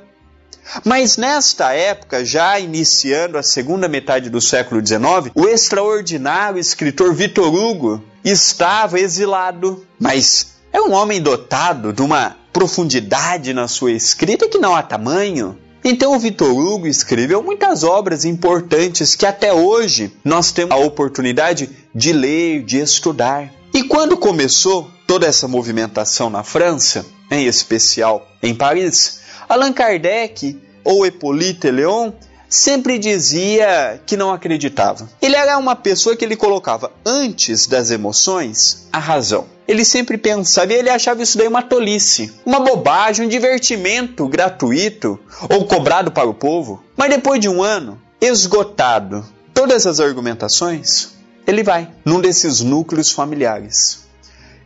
[0.85, 7.53] Mas nesta época, já iniciando a segunda metade do século XIX, o extraordinário escritor Victor
[7.53, 14.57] Hugo estava exilado, mas é um homem dotado de uma profundidade na sua escrita que
[14.57, 15.59] não há tamanho.
[15.83, 21.69] Então o Victor Hugo escreveu muitas obras importantes que até hoje nós temos a oportunidade
[21.93, 23.51] de ler, de estudar.
[23.75, 29.19] E quando começou toda essa movimentação na França, em especial em Paris,
[29.49, 32.13] Allan Kardec ou Hippolyte Leon
[32.47, 35.09] sempre dizia que não acreditava.
[35.21, 39.45] Ele era uma pessoa que ele colocava antes das emoções a razão.
[39.67, 45.19] Ele sempre pensava e ele achava isso daí uma tolice, uma bobagem, um divertimento gratuito
[45.49, 46.81] ou cobrado para o povo.
[46.95, 51.14] Mas depois de um ano, esgotado todas as argumentações,
[51.45, 54.05] ele vai num desses núcleos familiares.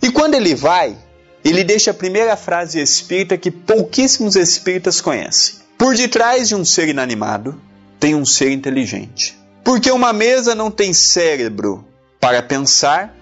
[0.02, 0.96] E quando ele vai,
[1.44, 5.56] ele deixa a primeira frase espírita que pouquíssimos espíritas conhecem.
[5.78, 7.62] Por detrás de um ser inanimado
[8.00, 9.38] tem um ser inteligente.
[9.64, 11.86] Porque uma mesa não tem cérebro
[12.20, 13.16] para pensar,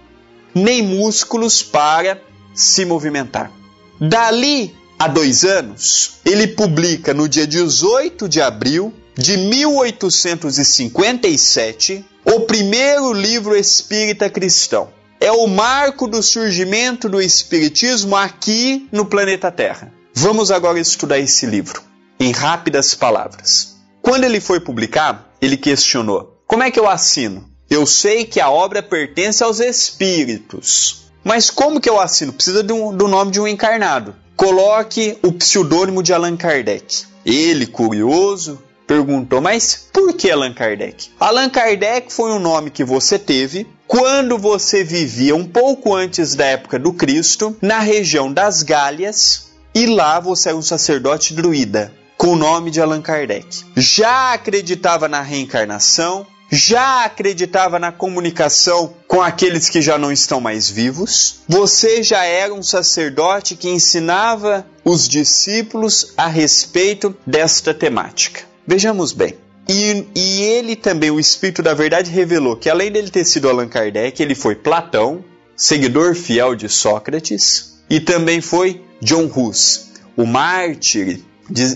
[0.53, 2.21] nem músculos para
[2.53, 3.51] se movimentar.
[3.99, 13.13] Dali a dois anos, ele publica no dia 18 de abril de 1857 o primeiro
[13.13, 14.89] livro espírita cristão.
[15.19, 19.93] É o marco do surgimento do espiritismo aqui no planeta Terra.
[20.13, 21.81] Vamos agora estudar esse livro,
[22.19, 23.77] em rápidas palavras.
[24.01, 27.49] Quando ele foi publicar, ele questionou: Como é que eu assino?
[27.69, 31.07] Eu sei que a obra pertence aos espíritos.
[31.23, 32.33] Mas como que eu assino?
[32.33, 34.15] Precisa um, do nome de um encarnado.
[34.35, 37.05] Coloque o pseudônimo de Allan Kardec.
[37.25, 41.11] Ele, curioso, perguntou: Mas por que Allan Kardec?
[41.19, 46.45] Allan Kardec foi um nome que você teve quando você vivia um pouco antes da
[46.45, 52.29] época do Cristo, na região das Gálias, e lá você era um sacerdote druida, com
[52.29, 53.63] o nome de Allan Kardec.
[53.75, 60.69] Já acreditava na reencarnação, já acreditava na comunicação com aqueles que já não estão mais
[60.69, 61.41] vivos.
[61.47, 68.47] Você já era um sacerdote que ensinava os discípulos a respeito desta temática.
[68.67, 69.33] Vejamos bem.
[69.69, 73.67] E, e, ele também, o Espírito da Verdade, revelou que além dele ter sido Allan
[73.67, 75.23] Kardec, ele foi Platão,
[75.55, 81.21] seguidor fiel de Sócrates, e também foi John Hus, o mártir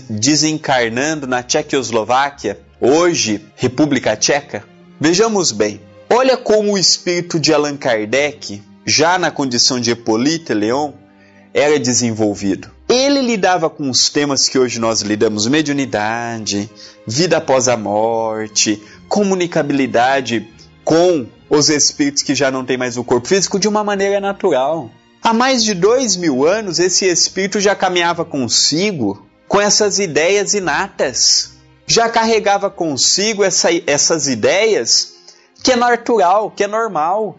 [0.08, 4.64] desencarnando na Tchecoslováquia, hoje República Tcheca.
[5.00, 5.80] Vejamos bem,
[6.10, 10.92] olha como o espírito de Allan Kardec, já na condição de Hippolyte Leon,
[11.54, 12.70] era desenvolvido.
[12.92, 16.70] Ele lidava com os temas que hoje nós lidamos: mediunidade,
[17.06, 20.46] vida após a morte, comunicabilidade
[20.84, 24.90] com os espíritos que já não têm mais o corpo físico de uma maneira natural.
[25.22, 31.52] Há mais de dois mil anos, esse espírito já caminhava consigo com essas ideias inatas.
[31.86, 35.14] Já carregava consigo essa, essas ideias
[35.64, 37.38] que é natural, que é normal.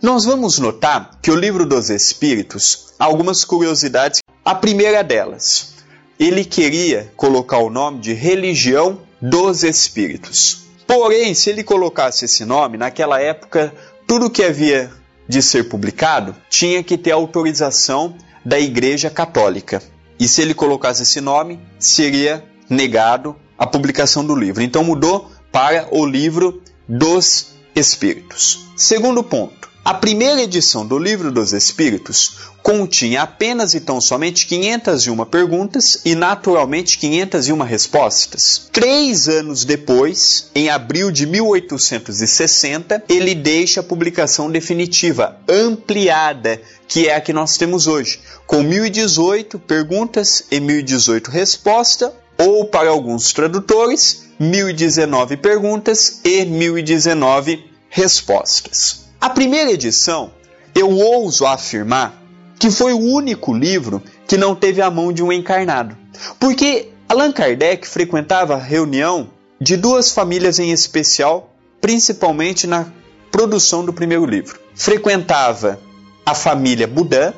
[0.00, 5.74] Nós vamos notar que o livro dos Espíritos, algumas curiosidades a primeira delas,
[6.18, 10.64] ele queria colocar o nome de religião dos espíritos.
[10.86, 13.72] Porém, se ele colocasse esse nome, naquela época,
[14.06, 14.92] tudo que havia
[15.26, 18.14] de ser publicado tinha que ter autorização
[18.44, 19.82] da Igreja Católica.
[20.20, 24.62] E se ele colocasse esse nome, seria negado a publicação do livro.
[24.62, 28.66] Então mudou para o livro dos Espíritos.
[28.76, 29.70] Segundo ponto.
[29.84, 36.14] A primeira edição do Livro dos Espíritos continha apenas e tão somente 501 perguntas e,
[36.14, 38.66] naturalmente, 501 respostas.
[38.72, 47.16] Três anos depois, em abril de 1860, ele deixa a publicação definitiva, ampliada, que é
[47.16, 54.30] a que nós temos hoje, com 1018 perguntas e 1018 respostas, ou, para alguns tradutores,
[54.40, 59.03] 1019 perguntas e 1019 respostas.
[59.24, 60.32] A primeira edição,
[60.74, 62.22] eu ouso afirmar
[62.58, 65.96] que foi o único livro que não teve a mão de um encarnado.
[66.38, 72.92] Porque Allan Kardec frequentava reunião de duas famílias em especial, principalmente na
[73.32, 74.60] produção do primeiro livro.
[74.74, 75.80] Frequentava
[76.26, 77.32] a família Budan,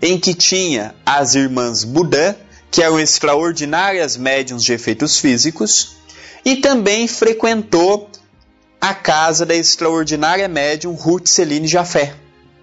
[0.00, 2.34] em que tinha as irmãs Budan,
[2.70, 5.96] que eram extraordinárias médiums de efeitos físicos,
[6.46, 8.08] e também frequentou
[8.80, 12.14] a casa da extraordinária médium Ruth Celine Jafé.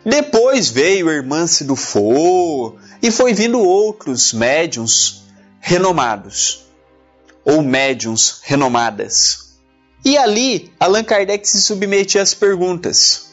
[0.04, 5.24] Depois veio a irmã Sidufo e foi vindo outros médiums
[5.60, 6.66] renomados
[7.46, 9.48] ou médiums renomadas.
[10.04, 13.28] E ali Allan Kardec se submetia às perguntas.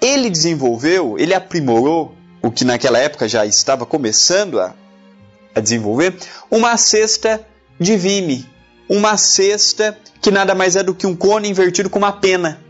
[0.00, 4.74] Ele desenvolveu, ele aprimorou o que naquela época já estava começando a,
[5.54, 6.16] a desenvolver,
[6.50, 7.44] uma cesta
[7.78, 8.48] de vime,
[8.88, 12.60] uma cesta que nada mais é do que um cone invertido com uma pena.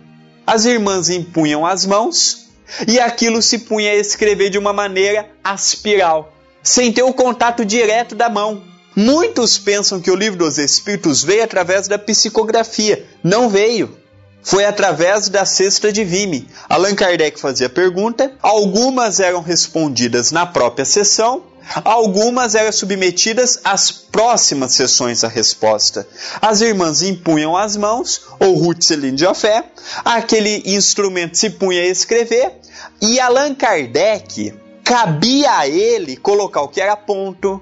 [0.47, 2.49] As irmãs empunham as mãos
[2.87, 6.33] e aquilo se punha a escrever de uma maneira aspiral,
[6.63, 8.63] sem ter o contato direto da mão.
[8.95, 13.07] Muitos pensam que o livro dos Espíritos veio através da psicografia.
[13.23, 13.97] Não veio.
[14.43, 16.49] Foi através da cesta de Vime.
[16.69, 21.43] Allan Kardec fazia pergunta, algumas eram respondidas na própria sessão,
[21.85, 26.07] Algumas eram submetidas às próximas sessões da resposta.
[26.41, 29.65] As irmãs impunham as mãos, ou Ruth Celine de Afé,
[30.05, 32.53] aquele instrumento se punha a escrever,
[33.01, 37.61] e Allan Kardec cabia a ele colocar o que era ponto,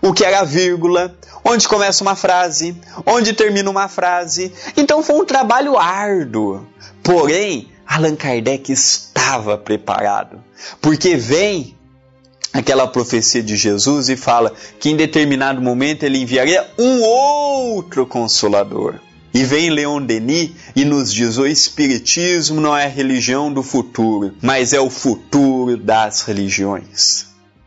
[0.00, 4.52] o que era vírgula, onde começa uma frase, onde termina uma frase.
[4.76, 6.66] Então foi um trabalho árduo.
[7.02, 10.42] Porém, Allan Kardec estava preparado,
[10.80, 11.77] porque vem
[12.52, 18.96] aquela profecia de Jesus e fala que em determinado momento ele enviaria um outro consolador.
[19.32, 24.34] E vem Leon Denis e nos diz: o Espiritismo não é a religião do futuro,
[24.42, 27.26] mas é o futuro das religiões.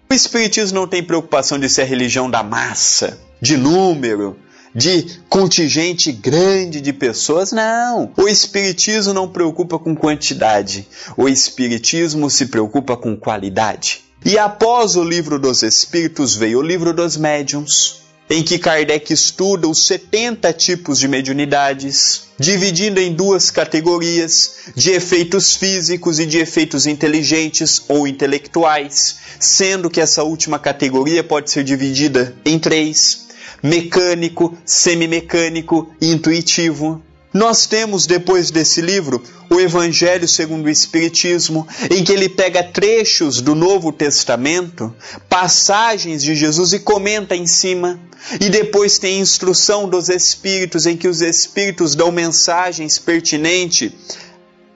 [0.09, 4.37] O Espiritismo não tem preocupação de ser a religião da massa, de número,
[4.73, 8.11] de contingente grande de pessoas, não.
[8.17, 14.10] O Espiritismo não preocupa com quantidade, o Espiritismo se preocupa com qualidade.
[14.23, 19.67] E após o livro dos Espíritos veio o livro dos Médiuns, em que Kardec estuda
[19.67, 26.85] os 70 tipos de mediunidades, dividindo em duas categorias, de efeitos físicos e de efeitos
[26.85, 33.25] inteligentes ou intelectuais, sendo que essa última categoria pode ser dividida em três:
[33.63, 37.01] mecânico, semimecânico e intuitivo.
[37.33, 43.41] Nós temos, depois desse livro, o Evangelho segundo o Espiritismo, em que ele pega trechos
[43.41, 44.95] do Novo Testamento,
[45.27, 47.99] passagens de Jesus e comenta em cima.
[48.39, 53.91] E depois tem instrução dos Espíritos, em que os Espíritos dão mensagens pertinentes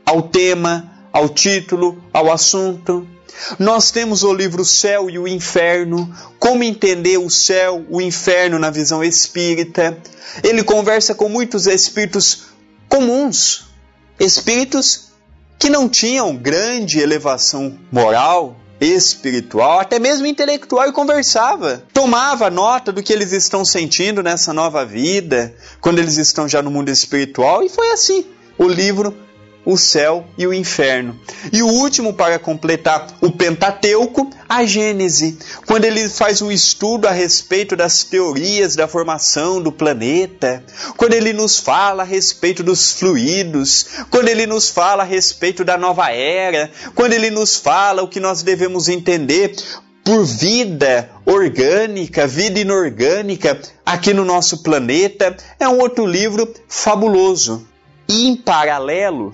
[0.06, 3.08] ao tema, ao título, ao assunto.
[3.58, 8.70] Nós temos o livro Céu e o Inferno, como entender o céu, o inferno na
[8.70, 9.98] visão espírita.
[10.44, 12.44] Ele conversa com muitos espíritos
[12.90, 13.65] comuns,
[14.20, 15.10] espíritos
[15.58, 21.84] que não tinham grande elevação moral, espiritual, até mesmo intelectual, e conversava.
[21.94, 26.72] Tomava nota do que eles estão sentindo nessa nova vida, quando eles estão já no
[26.72, 28.26] mundo espiritual, e foi assim.
[28.58, 29.16] O livro
[29.66, 31.20] o céu e o inferno.
[31.52, 37.12] E o último, para completar o Pentateuco, a Gênese, quando ele faz um estudo a
[37.12, 40.64] respeito das teorias da formação do planeta,
[40.96, 45.78] quando ele nos fala a respeito dos fluidos, quando ele nos fala a respeito da
[45.78, 49.56] nova era, quando ele nos fala o que nós devemos entender
[50.04, 57.68] por vida orgânica, vida inorgânica aqui no nosso planeta, é um outro livro fabuloso.
[58.08, 59.34] E em paralelo,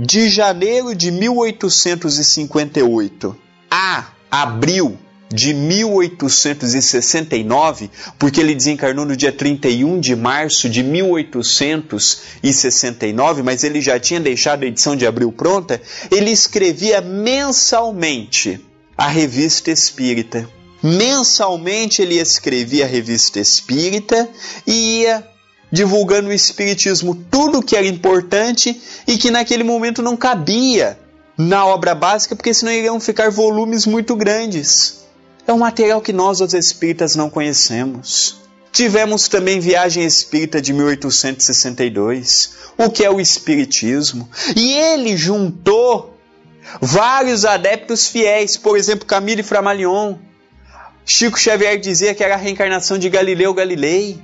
[0.00, 3.36] de janeiro de 1858
[3.70, 4.98] a abril
[5.32, 13.98] de 1869, porque ele desencarnou no dia 31 de março de 1869, mas ele já
[13.98, 15.80] tinha deixado a edição de abril pronta,
[16.10, 18.60] ele escrevia mensalmente
[18.96, 20.46] a revista espírita.
[20.82, 24.28] Mensalmente ele escrevia a revista espírita
[24.66, 25.31] e ia
[25.72, 30.98] divulgando o espiritismo, tudo que era importante e que naquele momento não cabia
[31.36, 35.02] na obra básica, porque senão iriam ficar volumes muito grandes.
[35.46, 38.36] É um material que nós, os espíritas, não conhecemos.
[38.70, 46.16] Tivemos também Viagem Espírita de 1862, o que é o Espiritismo, e ele juntou
[46.80, 50.16] vários adeptos fiéis, por exemplo, Camille Flammarion.
[51.04, 54.18] Chico Xavier dizia que era a reencarnação de Galileu Galilei,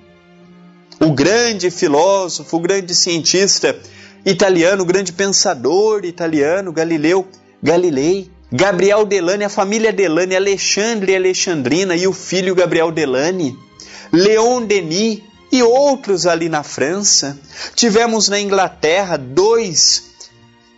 [1.01, 3.79] o grande filósofo, o grande cientista
[4.25, 7.27] italiano, o grande pensador italiano, Galileu
[7.63, 8.31] Galilei.
[8.51, 13.55] Gabriel Delane, a família Delane, Alexandre e Alexandrina e o filho Gabriel Delane,
[14.11, 15.21] Leon Denis
[15.53, 17.39] e outros ali na França.
[17.75, 20.03] Tivemos na Inglaterra dois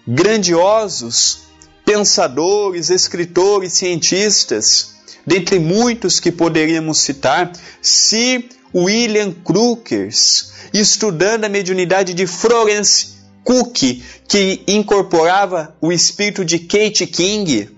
[0.07, 1.43] grandiosos
[1.85, 4.95] pensadores, escritores, cientistas,
[5.25, 14.63] dentre muitos que poderíamos citar, Sir William Crookers, estudando a mediunidade de Florence Cook, que
[14.67, 17.71] incorporava o espírito de Kate King.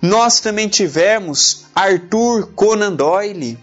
[0.00, 3.58] Nós também tivemos Arthur Conan Doyle.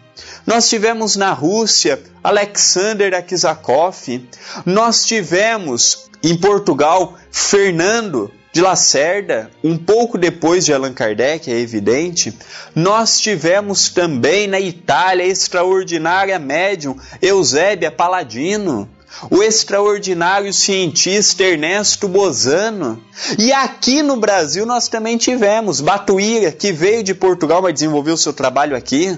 [0.45, 4.27] Nós tivemos na Rússia Alexander Akizakov.
[4.65, 12.37] Nós tivemos em Portugal Fernando de Lacerda, um pouco depois de Allan Kardec, é evidente.
[12.75, 18.89] Nós tivemos também na Itália a extraordinária médium Eusébia Paladino
[19.31, 23.01] o extraordinário cientista Ernesto Bozano.
[23.37, 28.33] E aqui no Brasil nós também tivemos Batuíra, que veio de Portugal, mas desenvolveu seu
[28.33, 29.17] trabalho aqui.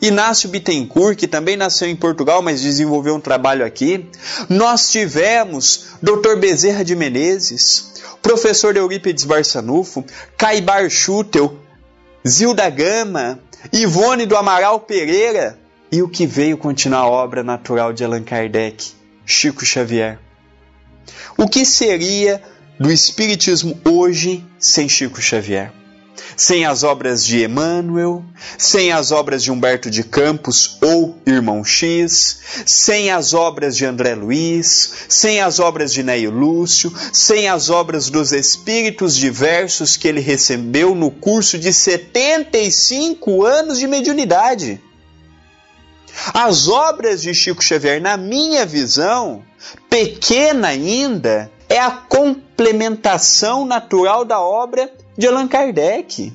[0.00, 4.06] Inácio Bittencourt, que também nasceu em Portugal, mas desenvolveu um trabalho aqui.
[4.48, 6.36] Nós tivemos Dr.
[6.38, 10.04] Bezerra de Menezes, professor Eurípides Barçanufo,
[10.36, 11.58] Caibar Schutel,
[12.26, 13.40] Zilda Gama,
[13.72, 15.58] Ivone do Amaral Pereira,
[15.90, 18.92] e o que veio continuar a obra natural de Allan Kardec,
[19.24, 20.18] Chico Xavier.
[21.36, 22.42] O que seria
[22.78, 25.72] do Espiritismo hoje sem Chico Xavier?
[26.36, 28.24] Sem as obras de Emmanuel,
[28.56, 34.14] sem as obras de Humberto de Campos ou Irmão X, sem as obras de André
[34.14, 40.20] Luiz, sem as obras de Neio Lúcio, sem as obras dos espíritos diversos que ele
[40.20, 44.80] recebeu no curso de 75 anos de mediunidade.
[46.34, 49.42] As obras de Chico Xavier, na minha visão,
[49.88, 51.90] pequena ainda, é a
[52.58, 56.32] complementação natural da obra de Allan Kardec.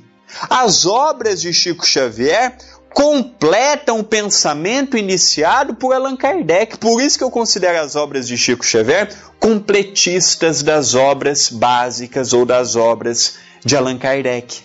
[0.50, 2.56] As obras de Chico Xavier
[2.94, 6.78] completam o pensamento iniciado por Allan Kardec.
[6.78, 12.46] Por isso que eu considero as obras de Chico Xavier completistas das obras básicas ou
[12.46, 13.34] das obras
[13.66, 14.62] de Allan Kardec.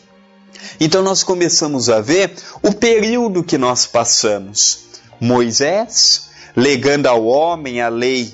[0.79, 4.85] Então nós começamos a ver o período que nós passamos.
[5.21, 8.33] Moisés, legando ao homem a lei,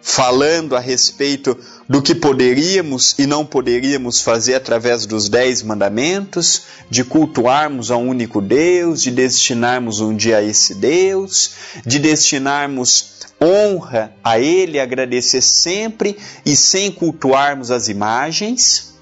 [0.00, 1.56] falando a respeito
[1.88, 8.08] do que poderíamos e não poderíamos fazer através dos dez mandamentos, de cultuarmos a um
[8.08, 11.52] único Deus, de destinarmos um dia a esse Deus,
[11.84, 13.12] de destinarmos
[13.42, 16.16] honra a Ele, agradecer sempre
[16.46, 18.92] e sem cultuarmos as imagens.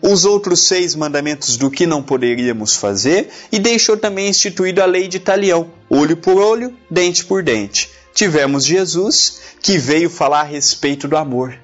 [0.00, 5.06] Os outros seis mandamentos do que não poderíamos fazer e deixou também instituído a lei
[5.06, 7.88] de talião, olho por olho, dente por dente.
[8.12, 11.56] Tivemos Jesus, que veio falar a respeito do amor,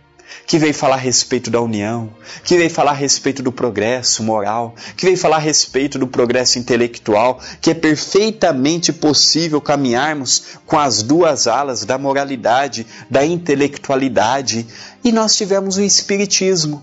[0.47, 2.11] que veio falar a respeito da união,
[2.45, 6.59] que veio falar a respeito do progresso moral, que veio falar a respeito do progresso
[6.59, 14.67] intelectual, que é perfeitamente possível caminharmos com as duas alas da moralidade, da intelectualidade.
[15.05, 16.83] E nós tivemos o Espiritismo,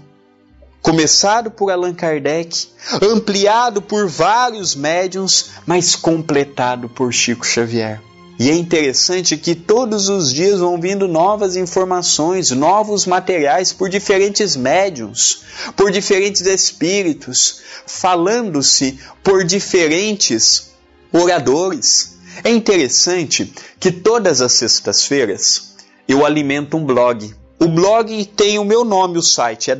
[0.82, 2.68] começado por Allan Kardec,
[3.02, 8.00] ampliado por vários médiums, mas completado por Chico Xavier.
[8.38, 14.56] E é interessante que todos os dias vão vindo novas informações, novos materiais por diferentes
[14.56, 15.44] médiums,
[15.76, 20.72] por diferentes espíritos, falando-se por diferentes
[21.14, 22.18] oradores.
[22.44, 25.76] É interessante que todas as sextas-feiras
[26.08, 29.76] eu alimento um blog o blog tem o meu nome, o site é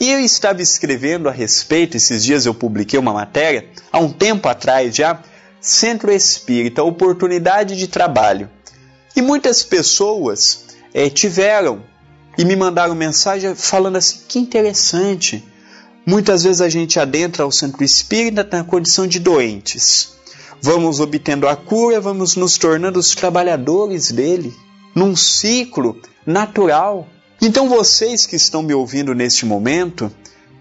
[0.00, 4.48] e eu estava escrevendo a respeito, esses dias eu publiquei uma matéria, há um tempo
[4.48, 5.20] atrás já,
[5.60, 8.48] Centro Espírita, oportunidade de trabalho.
[9.14, 11.82] E muitas pessoas é, tiveram
[12.38, 15.42] e me mandaram mensagem falando assim: que interessante,
[16.08, 20.14] Muitas vezes a gente adentra ao centro espírita na condição de doentes.
[20.62, 24.54] Vamos obtendo a cura, vamos nos tornando os trabalhadores dele,
[24.94, 27.08] num ciclo natural.
[27.40, 30.10] Então, vocês que estão me ouvindo neste momento,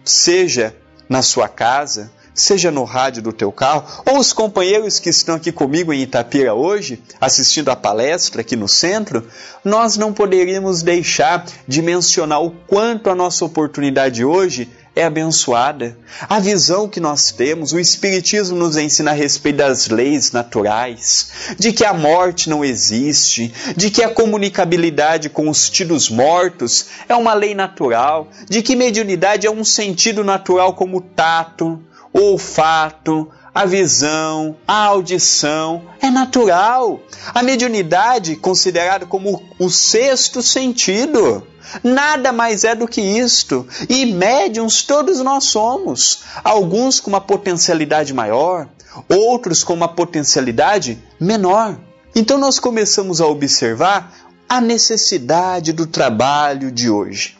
[0.04, 0.76] seja
[1.08, 5.52] na sua casa, seja no rádio do teu carro, ou os companheiros que estão aqui
[5.52, 9.26] comigo em Itapira hoje, assistindo a palestra aqui no centro,
[9.64, 15.98] nós não poderíamos deixar de mencionar o quanto a nossa oportunidade hoje é abençoada.
[16.30, 21.74] A visão que nós temos, o Espiritismo nos ensina a respeito das leis naturais, de
[21.74, 27.34] que a morte não existe, de que a comunicabilidade com os tidos mortos é uma
[27.34, 31.82] lei natural, de que mediunidade é um sentido natural como tato,
[32.14, 37.00] olfato, a visão, a audição, é natural.
[37.34, 41.48] A mediunidade, considerada como o sexto sentido,
[41.82, 43.66] nada mais é do que isto.
[43.88, 46.24] E médiums todos nós somos.
[46.44, 48.68] Alguns com uma potencialidade maior,
[49.08, 51.80] outros com uma potencialidade menor.
[52.14, 54.14] Então nós começamos a observar
[54.50, 57.38] a necessidade do trabalho de hoje.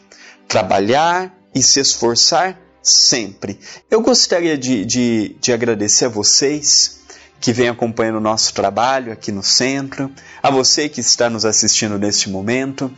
[0.48, 2.58] Trabalhar e se esforçar
[2.88, 3.58] sempre.
[3.90, 7.00] Eu gostaria de, de, de agradecer a vocês
[7.40, 10.10] que vem acompanhando o nosso trabalho aqui no centro,
[10.42, 12.90] a você que está nos assistindo neste momento.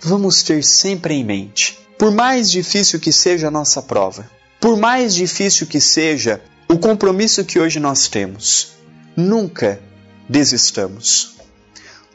[0.00, 5.14] Vamos ter sempre em mente, por mais difícil que seja a nossa prova, por mais
[5.14, 8.72] difícil que seja o compromisso que hoje nós temos,
[9.16, 9.80] nunca
[10.28, 11.36] desistamos.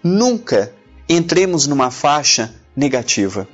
[0.04, 0.74] Nunca
[1.08, 3.48] entremos numa faixa negativa,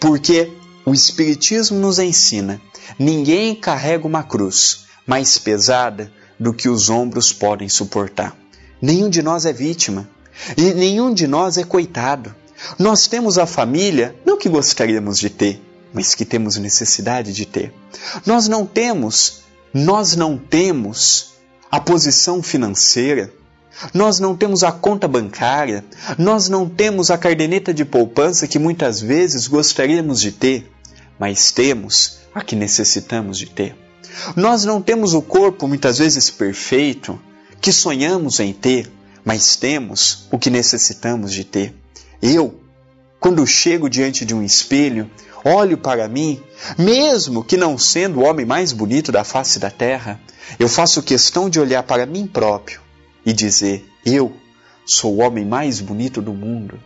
[0.00, 0.50] porque
[0.84, 2.60] o Espiritismo nos ensina
[2.98, 8.36] Ninguém carrega uma cruz mais pesada do que os ombros podem suportar.
[8.80, 10.08] Nenhum de nós é vítima
[10.56, 12.34] e nenhum de nós é coitado.
[12.78, 15.60] Nós temos a família, não que gostaríamos de ter,
[15.92, 17.72] mas que temos necessidade de ter.
[18.24, 21.32] Nós não temos, nós não temos
[21.70, 23.32] a posição financeira,
[23.92, 25.84] nós não temos a conta bancária,
[26.18, 30.70] nós não temos a cardeneta de poupança que muitas vezes gostaríamos de ter,
[31.18, 33.76] mas temos a que necessitamos de ter.
[34.36, 37.20] Nós não temos o corpo muitas vezes perfeito
[37.60, 38.90] que sonhamos em ter,
[39.24, 41.74] mas temos o que necessitamos de ter.
[42.20, 42.60] Eu,
[43.20, 45.10] quando chego diante de um espelho,
[45.44, 46.42] olho para mim,
[46.76, 50.20] mesmo que não sendo o homem mais bonito da face da terra,
[50.58, 52.80] eu faço questão de olhar para mim próprio
[53.24, 54.32] e dizer: Eu
[54.84, 56.78] sou o homem mais bonito do mundo.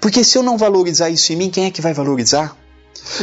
[0.00, 2.56] Porque se eu não valorizar isso em mim, quem é que vai valorizar?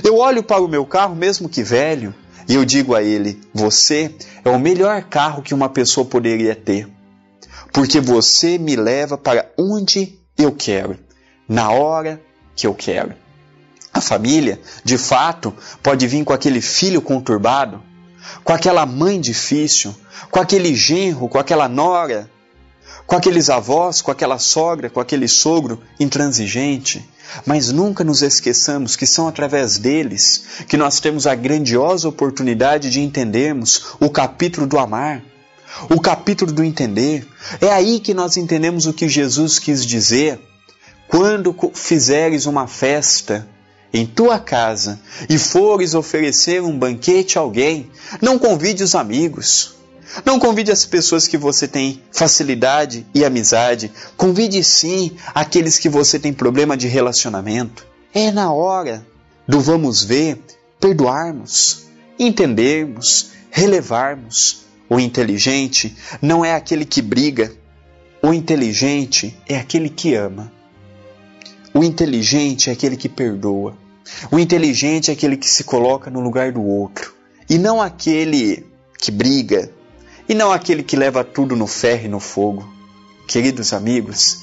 [0.04, 2.14] Eu olho para o meu carro, mesmo que velho,
[2.48, 4.14] e eu digo a ele: Você
[4.44, 6.88] é o melhor carro que uma pessoa poderia ter,
[7.72, 10.98] porque você me leva para onde eu quero,
[11.48, 12.22] na hora
[12.56, 13.14] que eu quero.
[13.94, 17.82] A família, de fato, pode vir com aquele filho conturbado,
[18.44, 19.94] com aquela mãe difícil,
[20.32, 22.30] com aquele genro, com aquela nora,
[23.06, 27.08] com aqueles avós, com aquela sogra, com aquele sogro intransigente,
[27.46, 33.02] mas nunca nos esqueçamos que são através deles que nós temos a grandiosa oportunidade de
[33.02, 35.24] entendermos o capítulo do amar,
[35.90, 37.28] o capítulo do entender.
[37.60, 40.40] É aí que nós entendemos o que Jesus quis dizer.
[41.08, 43.48] Quando fizeres uma festa
[43.94, 45.00] em tua casa
[45.30, 49.76] e fores oferecer um banquete a alguém, não convide os amigos,
[50.26, 53.92] não convide as pessoas que você tem facilidade e amizade.
[54.18, 57.86] Convide sim aqueles que você tem problema de relacionamento.
[58.14, 59.06] É na hora
[59.48, 60.40] do vamos ver,
[60.80, 61.86] perdoarmos,
[62.18, 64.64] entendermos, relevarmos.
[64.90, 67.52] O inteligente não é aquele que briga.
[68.22, 70.52] O inteligente é aquele que ama.
[71.74, 73.76] O inteligente é aquele que perdoa.
[74.32, 77.14] O inteligente é aquele que se coloca no lugar do outro.
[77.50, 78.66] E não aquele
[79.00, 79.72] que briga,
[80.34, 82.68] e não aquele que leva tudo no ferro e no fogo.
[83.28, 84.42] Queridos amigos,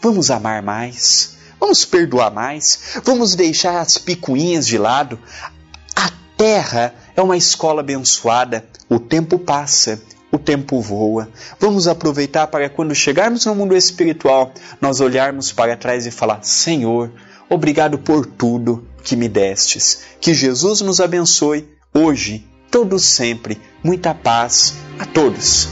[0.00, 5.18] vamos amar mais, vamos perdoar mais, vamos deixar as picuinhas de lado.
[5.94, 10.00] A terra é uma escola abençoada, o tempo passa,
[10.32, 11.28] o tempo voa.
[11.60, 17.12] Vamos aproveitar para quando chegarmos no mundo espiritual, nós olharmos para trás e falar: Senhor,
[17.50, 20.04] obrigado por tudo que me destes.
[20.22, 25.68] Que Jesus nos abençoe hoje, todo sempre Muita paz a todos.